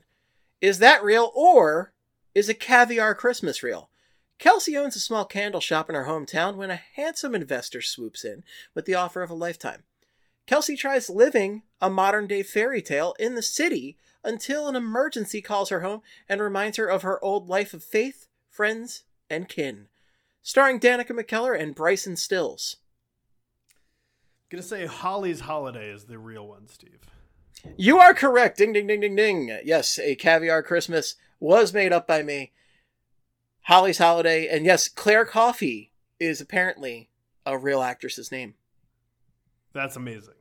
[0.60, 1.94] Is that real, or
[2.34, 3.92] is a caviar Christmas real?
[4.40, 8.44] Kelsey owns a small candle shop in her hometown when a handsome investor swoops in
[8.74, 9.84] with the offer of a lifetime.
[10.48, 15.70] Kelsey tries living a modern day fairy tale in the city until an emergency calls
[15.70, 19.86] her home and reminds her of her old life of faith, friends, and kin.
[20.42, 22.78] Starring Danica McKellar and Bryson Stills.
[23.70, 27.02] I'm gonna say Holly's Holiday is the real one, Steve.
[27.78, 28.58] You are correct.
[28.58, 29.60] Ding, ding, ding, ding, ding.
[29.64, 32.52] Yes, a caviar Christmas was made up by me.
[33.64, 37.10] Holly's Holiday, and yes, Claire Coffee is apparently
[37.46, 38.56] a real actress's name.
[39.72, 40.34] That's amazing.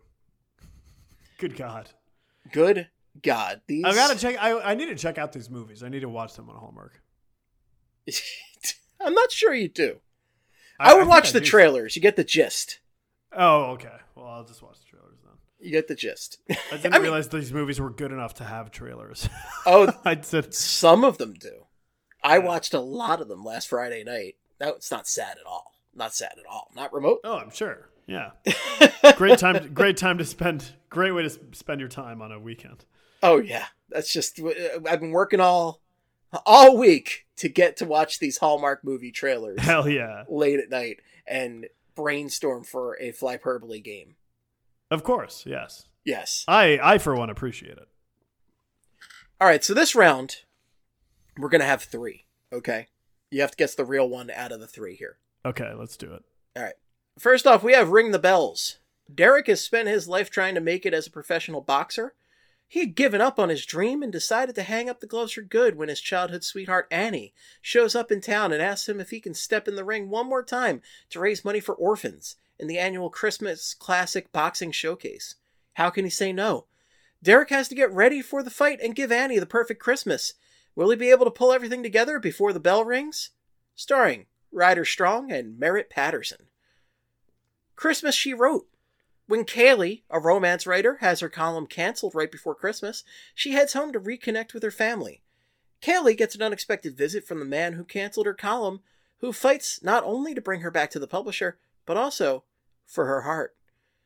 [1.38, 1.90] Good God.
[2.52, 2.88] Good
[3.22, 3.84] God, these.
[3.84, 4.36] I gotta check.
[4.42, 5.82] I, I need to check out these movies.
[5.82, 7.00] I need to watch them on Hallmark.
[9.00, 10.00] I'm not sure you do.
[10.78, 11.94] I, would think watch I the trailers.
[11.96, 12.80] You get the gist.
[13.32, 13.96] Oh, okay.
[14.14, 15.32] Well, I'll just watch the trailers then.
[15.60, 16.38] You get the gist.
[16.50, 19.28] I didn't I mean- realize these movies were good enough to have trailers.
[19.66, 21.66] Oh, I said, some of them do.
[22.22, 24.36] I watched a lot of them last Friday night.
[24.58, 25.72] That it's not sad at all.
[25.94, 26.70] Not sad at all.
[26.74, 27.20] Not remote.
[27.22, 27.88] oh, I'm sure.
[28.06, 28.30] Yeah.
[29.16, 29.72] great time.
[29.72, 30.72] Great time to spend.
[30.90, 32.84] Great way to spend your time on a weekend.
[33.22, 34.50] Oh yeah, that's just uh,
[34.88, 35.80] I've been working all
[36.44, 40.24] all week to get to watch these Hallmark movie trailers Hell yeah.
[40.28, 44.16] late at night and brainstorm for a Flyperbole game.
[44.90, 45.44] Of course.
[45.46, 45.88] Yes.
[46.04, 46.44] Yes.
[46.46, 47.88] I I for one appreciate it.
[49.40, 50.42] All right, so this round
[51.36, 52.86] we're going to have 3, okay?
[53.30, 55.18] You have to guess the real one out of the 3 here.
[55.44, 56.22] Okay, let's do it.
[56.56, 56.74] All right.
[57.18, 58.78] First off, we have Ring the Bells.
[59.12, 62.14] Derek has spent his life trying to make it as a professional boxer.
[62.66, 65.42] He had given up on his dream and decided to hang up the gloves for
[65.42, 69.20] good when his childhood sweetheart Annie shows up in town and asks him if he
[69.20, 72.78] can step in the ring one more time to raise money for orphans in the
[72.78, 75.36] annual Christmas Classic Boxing Showcase.
[75.74, 76.66] How can he say no?
[77.22, 80.34] Derek has to get ready for the fight and give Annie the perfect Christmas.
[80.74, 83.30] Will he be able to pull everything together before the bell rings?
[83.76, 86.46] Starring Ryder Strong and Merritt Patterson.
[87.76, 88.66] Christmas She Wrote.
[89.26, 93.04] When Kaylee, a romance writer, has her column canceled right before Christmas,
[93.34, 95.22] she heads home to reconnect with her family.
[95.80, 98.80] Kaylee gets an unexpected visit from the man who canceled her column,
[99.18, 102.44] who fights not only to bring her back to the publisher, but also
[102.86, 103.56] for her heart.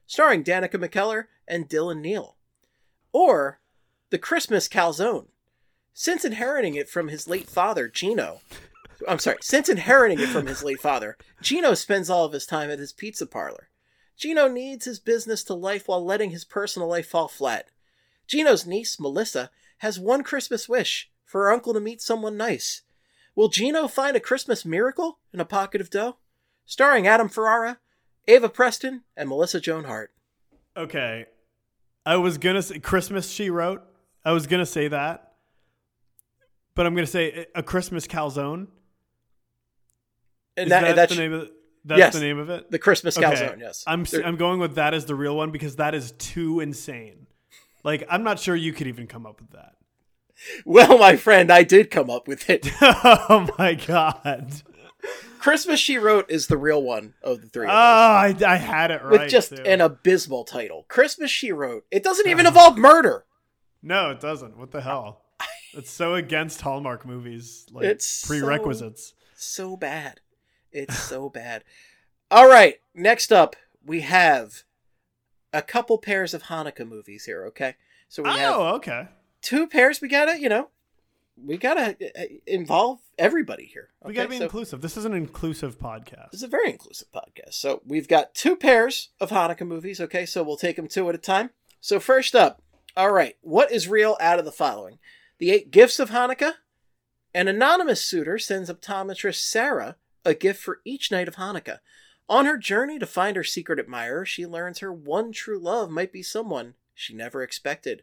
[0.07, 2.37] Starring Danica McKellar and Dylan Neal.
[3.13, 3.61] Or
[4.11, 5.29] The Christmas Calzone.
[5.93, 8.41] Since inheriting it from his late father, Gino,
[9.07, 12.71] I'm sorry, since inheriting it from his late father, Gino spends all of his time
[12.71, 13.69] at his pizza parlor.
[14.17, 17.71] Gino needs his business to life while letting his personal life fall flat.
[18.27, 22.83] Gino's niece, Melissa, has one Christmas wish for her uncle to meet someone nice.
[23.37, 26.17] Will Gino find a Christmas miracle in a pocket of dough?
[26.67, 27.79] Starring Adam Ferrara,
[28.27, 30.13] Ava Preston, and Melissa Joan Hart.
[30.77, 31.27] Okay.
[32.05, 33.83] I was gonna say Christmas she wrote.
[34.25, 35.35] I was gonna say that.
[36.75, 38.67] But I'm gonna say a Christmas calzone.
[40.59, 41.53] Is that, that, that's the name of the,
[41.85, 42.71] that's yes, the name of it?
[42.71, 43.27] the Christmas Okay.
[43.27, 43.85] calzone, yes.
[43.87, 47.27] I'm There- I'm going with that as the real one because that is too insane.
[47.85, 49.73] Like I'm not sure you could even come up with that.
[50.65, 52.69] well, my friend, I did come up with it.
[52.81, 54.63] oh my god.
[55.39, 57.67] Christmas She Wrote is the real one of the three.
[57.67, 57.75] Oh, of.
[57.75, 59.21] I, I had it right.
[59.21, 59.63] with just too.
[59.63, 60.85] an abysmal title.
[60.89, 61.85] Christmas She Wrote.
[61.91, 63.25] It doesn't even involve murder.
[63.83, 64.59] No, it doesn't.
[64.59, 65.23] What the hell?
[65.75, 69.15] It's so against Hallmark movies like It's so- prerequisites.
[69.37, 70.21] So bad.
[70.73, 71.65] It's so bad.
[72.31, 74.63] All right, next up we have
[75.53, 77.77] a couple pairs of Hanukkah movies here, okay?
[78.09, 79.09] So we have Oh, okay.
[79.41, 80.69] two pairs we got to, you know,
[81.43, 83.89] we got to uh, uh, involve everybody here.
[84.05, 84.81] We gotta be So- inclusive.
[84.83, 86.33] This is an inclusive podcast.
[86.33, 87.55] This is a very inclusive podcast.
[87.55, 90.01] So we've got two pairs of Hanukkah movies.
[90.01, 91.51] Okay, so we'll take them two at a time.
[91.81, 92.61] So first up,
[92.97, 94.99] all right, what is real out of the following?
[95.39, 96.55] The eight gifts of Hanukkah.
[97.35, 101.79] An anonymous suitor sends optometrist Sarah a gift for each night of Hanukkah.
[102.29, 106.13] On her journey to find her secret admirer, she learns her one true love might
[106.13, 108.03] be someone she never expected.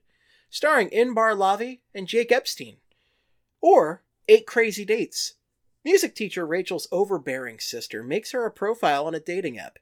[0.50, 2.78] Starring Inbar Lavi and Jake Epstein.
[3.62, 5.34] Or Eight Crazy Dates.
[5.84, 9.78] Music teacher Rachel's overbearing sister makes her a profile on a dating app.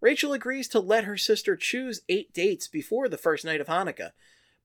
[0.00, 4.12] Rachel agrees to let her sister choose eight dates before the first night of Hanukkah,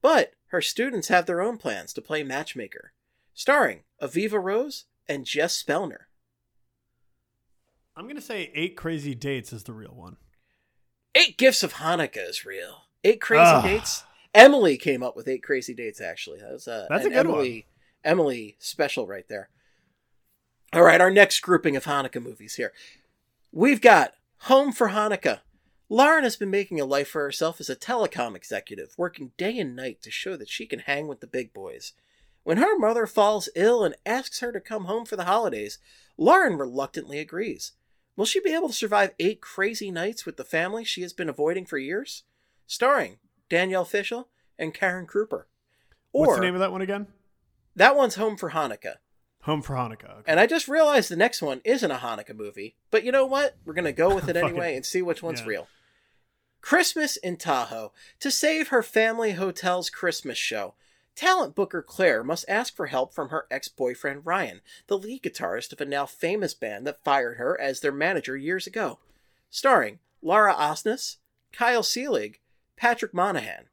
[0.01, 2.93] but her students have their own plans to play matchmaker.
[3.33, 6.06] Starring Aviva Rose and Jess Spellner.
[7.97, 10.17] I'm gonna say Eight Crazy Dates is the real one.
[11.15, 12.83] Eight Gifts of Hanukkah is real.
[13.03, 13.63] Eight Crazy Ugh.
[13.63, 14.03] Dates.
[14.35, 16.39] Emily came up with Eight Crazy Dates, actually.
[16.39, 17.35] That was uh, That's a good one.
[17.37, 17.65] Emily,
[18.03, 19.49] Emily special right there.
[20.73, 22.71] All right, our next grouping of Hanukkah movies here.
[23.51, 25.39] We've got Home for Hanukkah.
[25.89, 29.75] Lauren has been making a life for herself as a telecom executive, working day and
[29.75, 31.93] night to show that she can hang with the big boys.
[32.43, 35.79] When her mother falls ill and asks her to come home for the holidays,
[36.15, 37.71] Lauren reluctantly agrees.
[38.17, 41.29] Will she be able to survive eight crazy nights with the family she has been
[41.29, 42.23] avoiding for years?
[42.65, 44.27] Starring Danielle Fishel
[44.59, 45.43] and Karen Kruper.
[46.11, 47.07] Or What's the name of that one again?
[47.75, 48.95] that one's Home for Hanukkah.
[49.43, 50.11] Home for Hanukkah.
[50.19, 50.23] Okay.
[50.31, 52.75] And I just realized the next one isn't a Hanukkah movie.
[52.89, 53.55] But you know what?
[53.63, 55.47] We're going to go with it anyway and see which one's Yeah.
[55.47, 55.67] real.
[56.59, 57.93] Christmas in Tahoe.
[58.19, 60.73] To save her family hotel's Christmas show,
[61.17, 65.73] talent booker Claire must ask for help from her ex boyfriend Ryan, the lead guitarist
[65.73, 68.99] of a now famous band that fired her as their manager years ago.
[69.49, 71.17] Starring Laura Osnes,
[71.51, 72.39] Kyle Selig,
[72.77, 73.65] Patrick Monahan.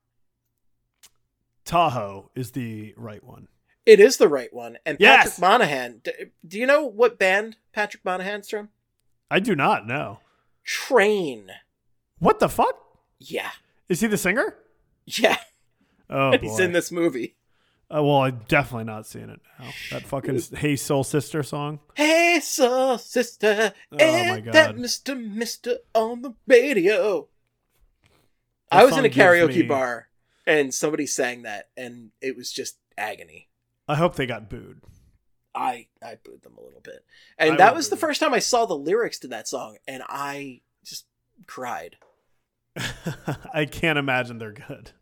[1.65, 3.49] Tahoe is the right one.
[3.87, 4.79] It is the right one.
[4.85, 5.39] And Yes!
[5.39, 6.03] Patrick Monahan.
[6.47, 8.71] Do you know what band Patrick Monahan's from?
[9.31, 10.21] I do not know.
[10.65, 11.51] Train.
[12.19, 12.79] What the fuck?
[13.19, 13.51] Yeah.
[13.89, 14.57] Is he the singer?
[15.07, 15.37] Yeah.
[16.15, 16.63] Oh, he's boy.
[16.65, 17.37] in this movie.
[17.95, 19.71] Uh, well, I'm definitely not seeing it now.
[19.91, 21.81] That fucking "Hey Soul Sister" song.
[21.95, 27.29] Hey, soul sister, Oh, my and that Mister Mister on the radio.
[28.71, 30.09] That I was in a karaoke me- bar,
[30.47, 33.49] and somebody sang that, and it was just agony.
[33.87, 34.81] I hope they got booed.
[35.55, 37.05] I I booed them a little bit,
[37.39, 40.03] and I that was the first time I saw the lyrics to that song, and
[40.09, 41.05] I just
[41.47, 41.97] cried.
[43.55, 44.93] I can't imagine they're good.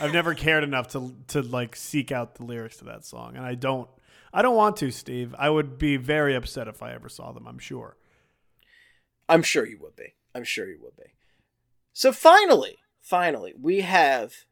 [0.00, 3.44] I've never cared enough to to like seek out the lyrics to that song, and
[3.44, 3.88] I don't.
[4.32, 5.34] I don't want to, Steve.
[5.36, 7.48] I would be very upset if I ever saw them.
[7.48, 7.96] I'm sure.
[9.28, 10.14] I'm sure you would be.
[10.34, 11.14] I'm sure you would be.
[11.92, 14.44] So finally, finally, we have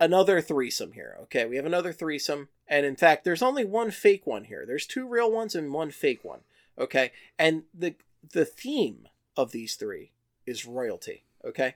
[0.00, 1.16] another threesome here.
[1.24, 4.64] Okay, we have another threesome, and in fact, there's only one fake one here.
[4.66, 6.40] There's two real ones and one fake one.
[6.78, 7.94] Okay, and the
[8.32, 10.12] the theme of these three
[10.46, 11.24] is royalty.
[11.44, 11.74] Okay.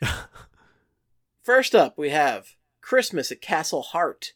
[1.48, 4.34] First up, we have Christmas at Castle Hart.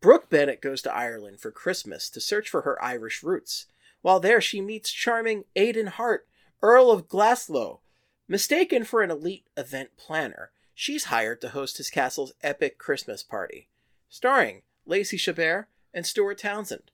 [0.00, 3.66] Brooke Bennett goes to Ireland for Christmas to search for her Irish roots.
[4.02, 6.26] While there, she meets charming Aidan Hart,
[6.60, 7.78] Earl of Glasgow.
[8.26, 13.68] Mistaken for an elite event planner, she's hired to host his castle's epic Christmas party.
[14.08, 16.90] Starring Lacey Chabert and Stuart Townsend.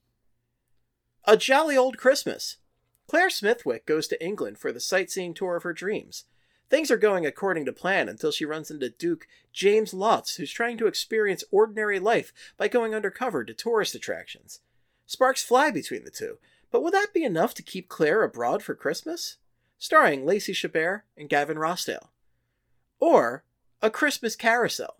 [1.24, 2.59] A Jolly Old Christmas.
[3.07, 6.24] Claire Smithwick goes to England for the sightseeing tour of her dreams.
[6.68, 10.76] Things are going according to plan until she runs into Duke James Lotz, who's trying
[10.78, 14.60] to experience ordinary life by going undercover to tourist attractions.
[15.06, 16.38] Sparks fly between the two,
[16.72, 19.36] but will that be enough to keep Claire abroad for Christmas?
[19.78, 22.08] Starring Lacey Chabert and Gavin Rossdale.
[22.98, 23.44] Or
[23.80, 24.96] A Christmas Carousel,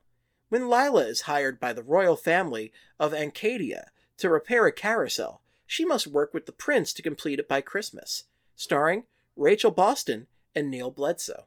[0.49, 3.87] when Lila is hired by the royal family of Ancadia
[4.19, 8.25] to repair a carousel, she must work with the prince to complete it by Christmas.
[8.55, 9.05] Starring
[9.35, 11.47] Rachel Boston and Neal Bledsoe.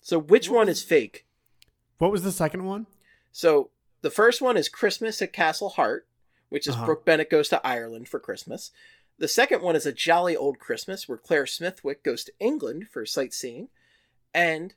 [0.00, 1.26] So, which one is fake?
[1.98, 2.86] What was the second one?
[3.32, 3.70] So
[4.00, 6.06] the first one is Christmas at Castle Hart,
[6.48, 6.86] which is Uh-huh.
[6.86, 8.70] Brooke Bennett goes to Ireland for Christmas.
[9.18, 13.04] The second one is a jolly old Christmas where Claire Smithwick goes to England for
[13.04, 13.68] sightseeing,
[14.32, 14.74] and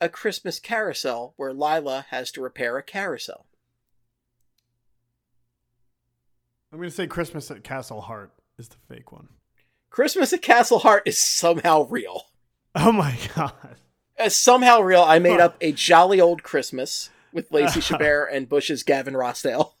[0.00, 3.44] a Christmas carousel where Lila has to repair a carousel.
[6.72, 9.28] I'm going to say Christmas at Castle Hart is the fake one.
[9.90, 12.22] Christmas at Castle Hart is somehow real.
[12.74, 13.76] Oh my god.
[14.18, 15.02] Uh, somehow real.
[15.02, 19.72] I made up a jolly old Christmas with Lacey Chabert and Bush's Gavin Rossdale.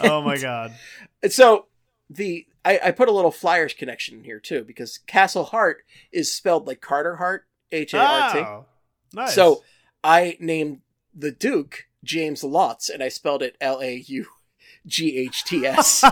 [0.00, 0.72] Oh my god.
[1.28, 1.66] So
[2.08, 6.30] the I, I put a little Flyers connection in here too because Castle Hart is
[6.32, 8.38] spelled like Carter Hart, H A R T.
[8.38, 8.64] Oh,
[9.12, 9.34] nice.
[9.34, 9.64] So
[10.04, 14.26] I named the Duke James Lotz and I spelled it L A U
[14.86, 16.02] G H T S.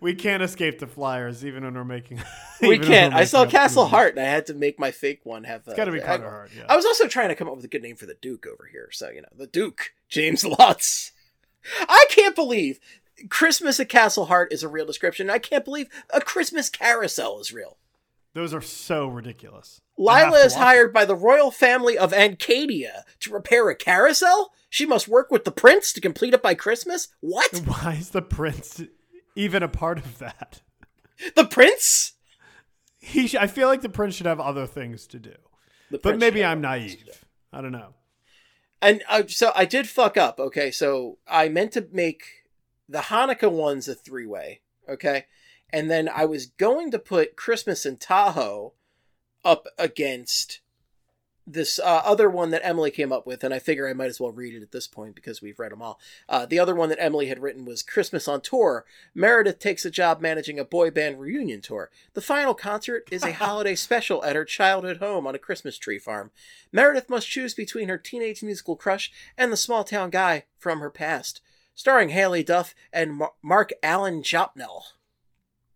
[0.00, 2.22] we can't escape the Flyers even when we're making.
[2.62, 3.12] We can't.
[3.12, 3.86] I saw Castle.
[3.86, 5.62] Hart and I had to make my fake one have.
[5.62, 6.52] It's uh, got to be Carter Hart.
[6.56, 6.66] Yeah.
[6.68, 8.68] I was also trying to come up with a good name for the Duke over
[8.70, 8.88] here.
[8.92, 11.10] So, you know, the Duke, James Lutz.
[11.80, 12.78] I can't believe
[13.28, 15.28] Christmas at Castle Hart is a real description.
[15.28, 17.78] I can't believe a Christmas carousel is real.
[18.34, 19.80] Those are so ridiculous.
[19.98, 24.52] Lila is hired by the royal family of Ancadia to repair a carousel?
[24.70, 27.08] She must work with the prince to complete it by Christmas?
[27.20, 27.58] What?
[27.66, 28.82] Why is the prince
[29.36, 30.62] even a part of that?
[31.36, 32.14] The prince?
[32.98, 35.34] He, sh- I feel like the prince should have other things to do.
[35.90, 36.68] The But maybe I'm do.
[36.68, 37.26] naive.
[37.52, 37.94] I don't know.
[38.80, 40.40] And uh, so I did fuck up.
[40.40, 42.24] Okay, so I meant to make
[42.88, 44.62] the Hanukkah ones a three way.
[44.88, 45.26] Okay,
[45.72, 48.72] and then I was going to put Christmas in Tahoe
[49.44, 50.60] up against
[51.46, 54.20] this uh, other one that Emily came up with, and I figure I might as
[54.20, 55.98] well read it at this point because we've read them all.
[56.28, 58.84] Uh, the other one that Emily had written was Christmas on Tour.
[59.14, 61.90] Meredith takes a job managing a boy band reunion tour.
[62.14, 65.98] The final concert is a holiday special at her childhood home on a Christmas tree
[65.98, 66.30] farm.
[66.70, 70.90] Meredith must choose between her teenage musical crush and the small town guy from her
[70.90, 71.40] past.
[71.74, 74.82] Starring Haylie Duff and Mar- Mark Allen Jopnell.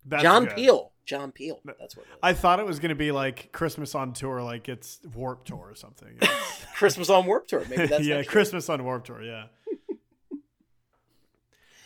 [0.06, 0.54] That's John good.
[0.56, 0.92] Peel.
[1.04, 1.60] John Peel.
[1.78, 2.06] That's what.
[2.22, 5.58] I thought it was going to be like Christmas on tour, like it's Warp Tour
[5.70, 6.18] or something.
[6.76, 7.64] Christmas on Warp Tour.
[7.68, 8.22] Maybe that's yeah.
[8.24, 9.22] Christmas on Warp Tour.
[9.22, 9.44] Yeah,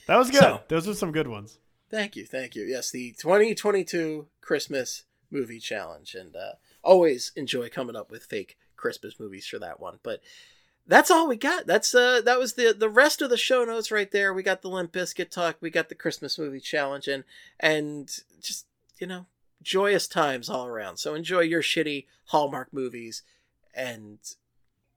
[0.07, 0.41] that was good.
[0.41, 1.59] So- Those are some good ones.
[1.91, 2.63] Thank you, thank you.
[2.63, 6.53] Yes, the 2022 Christmas movie challenge, and uh,
[6.85, 9.99] always enjoy coming up with fake Christmas movies for that one.
[10.05, 10.21] But
[10.91, 11.67] that's all we got.
[11.67, 14.35] That's uh, that was the the rest of the show notes right there.
[14.35, 17.25] We got the Limp Bizkit talk, we got the Christmas movie challenge, and
[17.59, 18.09] and
[18.43, 18.67] just
[18.99, 19.27] you know
[19.63, 20.99] joyous times all around.
[20.99, 23.23] So enjoy your shitty Hallmark movies,
[23.75, 24.19] and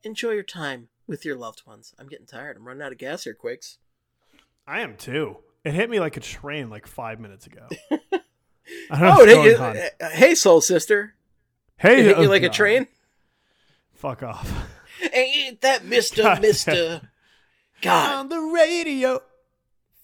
[0.04, 1.94] enjoy your time with your loved ones.
[2.00, 2.58] I'm getting tired.
[2.58, 3.78] I'm running out of gas here, Quigz.
[4.68, 5.38] I am too.
[5.64, 7.68] It hit me like a train like five minutes ago.
[7.92, 9.76] I don't know Oh, what's it going hit on.
[9.76, 11.14] you- uh, hey, soul sister.
[11.78, 12.88] Hey, It hit you oh, like a train?
[13.94, 14.50] Fuck off.
[15.12, 16.24] Ain't that Mr.
[16.24, 16.42] God.
[16.42, 17.02] Mister?
[17.82, 19.22] God, On the radio.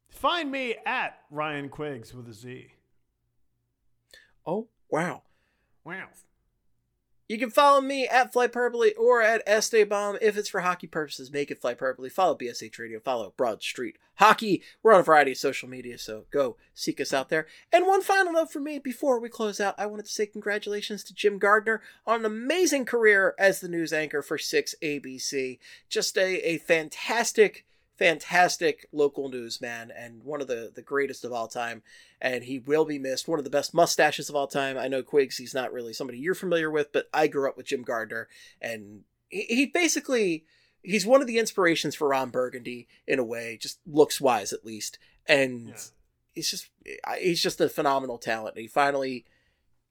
[0.09, 2.73] Find me at Ryan Quigz with a Z.
[4.45, 5.23] Oh, wow.
[5.83, 6.09] Wow.
[7.29, 10.17] You can follow me at Flyperbole or at Estebomb.
[10.21, 12.11] If it's for hockey purposes, make it Flyperbole.
[12.11, 12.99] Follow BSH Radio.
[12.99, 14.61] Follow Broad Street Hockey.
[14.81, 17.47] We're on a variety of social media, so go seek us out there.
[17.71, 21.03] And one final note for me before we close out, I wanted to say congratulations
[21.05, 25.59] to Jim Gardner on an amazing career as the news anchor for 6 ABC.
[25.87, 27.65] Just a, a fantastic,
[27.97, 31.83] fantastic local newsman and one of the, the greatest of all time
[32.19, 33.27] and he will be missed.
[33.27, 34.77] One of the best mustaches of all time.
[34.77, 37.67] I know Quigz, he's not really somebody you're familiar with, but I grew up with
[37.67, 38.27] Jim Gardner,
[38.61, 40.45] and he, he basically
[40.81, 44.65] he's one of the inspirations for Ron Burgundy in a way, just looks wise at
[44.65, 45.75] least, and Yeah.
[46.33, 46.69] he's just
[47.19, 48.57] he's just a phenomenal talent.
[48.57, 49.25] He finally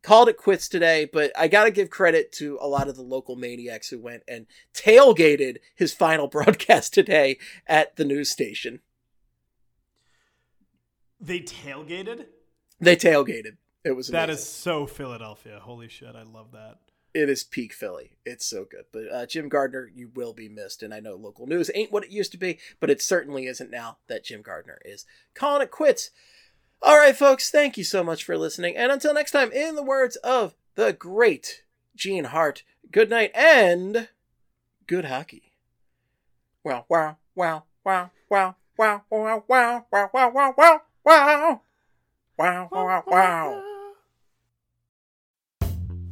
[0.03, 3.03] called it quits today, but I got to give credit to a lot of the
[3.03, 8.80] local maniacs who went and tailgated his final broadcast today at the news station.
[11.20, 12.26] They tailgated?
[12.80, 13.57] They tailgated.
[13.84, 14.42] It was That amazing.
[14.42, 15.61] is so Philadelphia.
[15.62, 16.78] Holy shit, I love that.
[17.14, 18.12] it is peak Philly.
[18.24, 18.84] It's so good.
[18.92, 20.82] But uh, Jim Gardner, you will be missed.
[20.82, 23.70] And I know local news ain't what it used to be, but it certainly isn't
[23.70, 26.11] now that Jim Gardner is calling it quits.
[26.85, 28.76] All right, folks, thank you so much for listening.
[28.76, 31.62] And until next time, in the words of the great
[31.95, 34.09] Gene Hart, good night and
[34.89, 35.53] good hockey.
[36.64, 41.61] Wow, wow, wow, wow, wow, wow, wow, wow, wow, wow, wow, wow, wow.
[42.37, 43.62] Wow, wow, wow.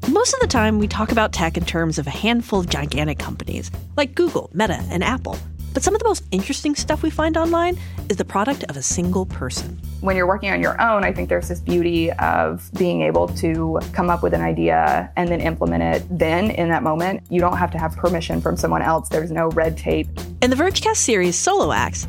[0.08, 3.18] Most of the time, we talk about tech in terms of a handful of gigantic
[3.18, 5.36] companies like Google, Meta, and Apple.
[5.74, 7.76] But some of the most interesting stuff we find online
[8.08, 9.80] is the product of a single person.
[10.00, 13.78] When you're working on your own, I think there's this beauty of being able to
[13.92, 17.22] come up with an idea and then implement it then in that moment.
[17.28, 20.08] You don't have to have permission from someone else, there's no red tape.
[20.42, 22.08] In the Vergecast series Solo Acts,